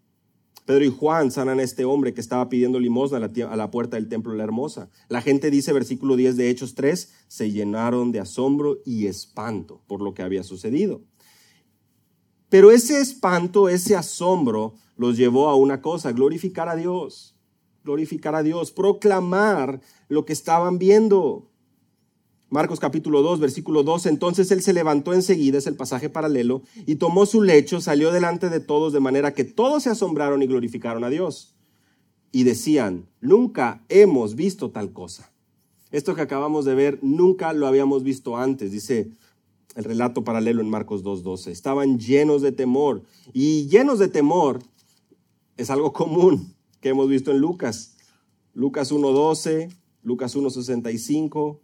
[0.65, 4.07] Pedro y Juan sanan a este hombre que estaba pidiendo limosna a la, puerta del
[4.07, 4.89] templo de la hermosa.
[5.09, 10.01] La gente dice, versículo 10 de Hechos 3, se llenaron de asombro y espanto por
[10.01, 11.01] lo que había sucedido.
[12.53, 17.35] Pero ese espanto, ese asombro los llevó a una cosa, glorificar a Dios,
[17.83, 21.49] glorificar a Dios, proclamar lo que estaban viendo.
[22.49, 26.97] Marcos capítulo 2, versículo 2, entonces él se levantó enseguida, es el pasaje paralelo, y
[26.97, 31.03] tomó su lecho, salió delante de todos, de manera que todos se asombraron y glorificaron
[31.03, 31.55] a Dios.
[32.31, 35.33] Y decían, nunca hemos visto tal cosa.
[35.89, 39.09] Esto que acabamos de ver nunca lo habíamos visto antes, dice
[39.75, 41.51] el relato paralelo en Marcos 2.12.
[41.51, 43.03] Estaban llenos de temor
[43.33, 44.59] y llenos de temor
[45.57, 47.95] es algo común que hemos visto en Lucas.
[48.53, 51.59] Lucas 1.12, Lucas 1.65.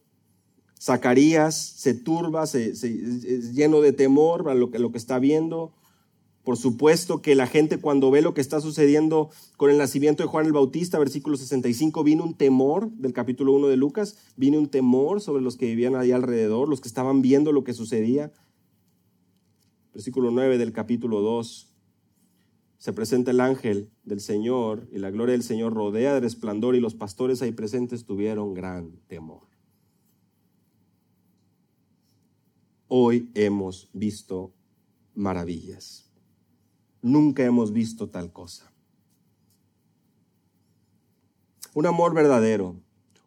[0.82, 5.74] Zacarías se turba, se, es lleno de temor a lo que, lo que está viendo.
[6.50, 10.30] Por supuesto que la gente cuando ve lo que está sucediendo con el nacimiento de
[10.30, 14.68] Juan el Bautista, versículo 65, vino un temor del capítulo 1 de Lucas, vino un
[14.68, 18.34] temor sobre los que vivían ahí alrededor, los que estaban viendo lo que sucedía.
[19.94, 21.72] Versículo 9 del capítulo 2,
[22.80, 26.80] se presenta el ángel del Señor y la gloria del Señor rodea de resplandor y
[26.80, 29.44] los pastores ahí presentes tuvieron gran temor.
[32.88, 34.52] Hoy hemos visto
[35.14, 36.09] maravillas.
[37.02, 38.72] Nunca hemos visto tal cosa.
[41.74, 42.76] Un amor verdadero,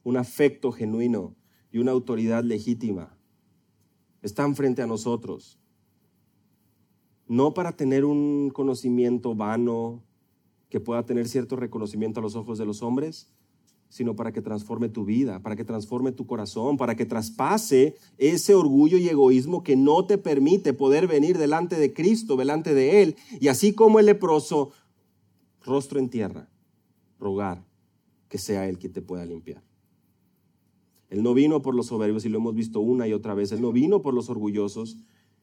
[0.05, 1.35] un afecto genuino
[1.70, 3.16] y una autoridad legítima
[4.20, 5.59] están frente a nosotros
[7.33, 10.03] no para tener un conocimiento vano
[10.68, 13.31] que pueda tener cierto reconocimiento a los ojos de los hombres,
[13.93, 18.55] sino para que transforme tu vida, para que transforme tu corazón, para que traspase ese
[18.55, 23.16] orgullo y egoísmo que no te permite poder venir delante de Cristo, delante de Él,
[23.38, 24.70] y así como el leproso,
[25.62, 26.49] rostro en tierra,
[27.20, 27.66] rogar
[28.30, 29.62] que sea Él quien te pueda limpiar.
[31.11, 33.61] Él no vino por los soberbios y lo hemos visto una y otra vez, Él
[33.61, 34.97] no vino por los orgullosos,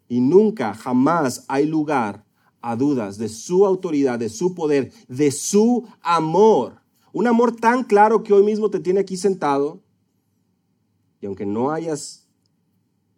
[0.07, 2.25] y nunca, jamás hay lugar
[2.61, 6.78] a dudas de su autoridad, de su poder, de su amor.
[7.11, 9.81] Un amor tan claro que hoy mismo te tiene aquí sentado.
[11.21, 12.27] Y aunque no hayas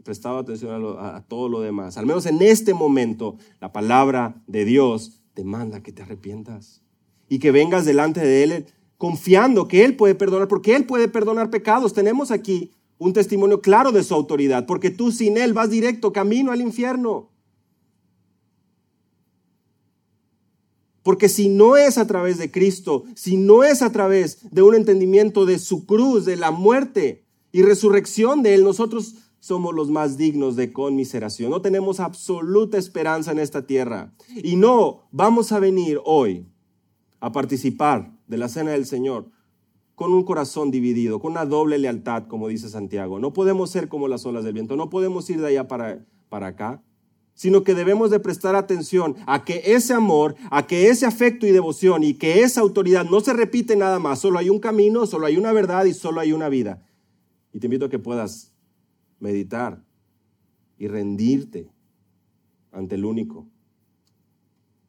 [0.03, 5.21] prestado atención a, todo lo demás, al menos en este momento, la palabra de Dios
[5.33, 6.81] te manda que te arrepientas
[7.29, 8.65] y que vengas delante de Él
[8.97, 11.93] confiando que Él puede perdonar, porque Él puede perdonar pecados.
[11.93, 16.51] Tenemos aquí un testimonio claro de su autoridad, porque tú sin Él vas directo camino
[16.51, 17.30] al infierno.
[21.03, 24.75] Porque si no es a través de Cristo, si no es a través de un
[24.75, 30.17] entendimiento de su cruz, de la muerte y resurrección de Él, nosotros somos los más
[30.17, 31.49] dignos de conmiseración.
[31.49, 34.13] No tenemos absoluta esperanza en esta tierra.
[34.43, 36.45] Y no vamos a venir hoy
[37.19, 39.29] a participar de la cena del Señor
[39.95, 43.19] con un corazón dividido, con una doble lealtad, como dice Santiago.
[43.19, 46.47] No podemos ser como las olas del viento, no podemos ir de allá para, para
[46.47, 46.83] acá,
[47.33, 51.51] sino que debemos de prestar atención a que ese amor, a que ese afecto y
[51.51, 55.25] devoción y que esa autoridad no se repite nada más, solo hay un camino, solo
[55.25, 56.83] hay una verdad y solo hay una vida.
[57.53, 58.53] Y te invito a que puedas
[59.19, 59.83] meditar
[60.77, 61.69] y rendirte
[62.71, 63.47] ante el único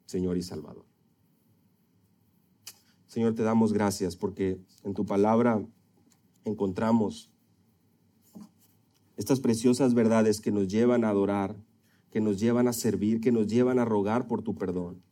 [0.06, 0.84] Señor y Salvador.
[3.06, 5.62] Señor, te damos gracias porque en tu palabra
[6.44, 7.30] encontramos
[9.16, 11.56] estas preciosas verdades que nos llevan a adorar,
[12.12, 15.02] que nos llevan a servir, que nos llevan a rogar por tu perdón.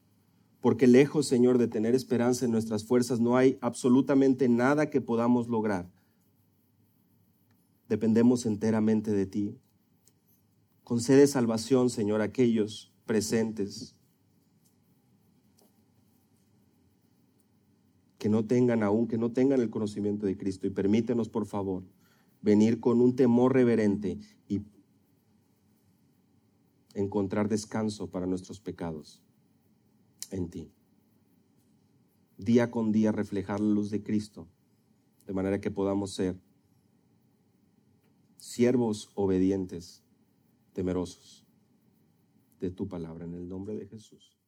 [0.61, 5.48] Porque lejos, Señor, de tener esperanza en nuestras fuerzas, no hay absolutamente nada que podamos
[5.48, 5.90] lograr.
[7.88, 9.59] Dependemos enteramente de ti.
[10.84, 13.96] Concede salvación, Señor, a aquellos presentes
[18.18, 20.66] que no tengan aún, que no tengan el conocimiento de Cristo.
[20.66, 21.82] Y permítenos, por favor,
[22.42, 24.61] venir con un temor reverente y
[26.95, 29.22] encontrar descanso para nuestros pecados
[30.30, 30.72] en ti.
[32.36, 34.49] Día con día reflejar la luz de Cristo,
[35.26, 36.41] de manera que podamos ser
[38.38, 40.03] siervos obedientes,
[40.72, 41.47] temerosos
[42.61, 44.39] de tu palabra, en el nombre de Jesús.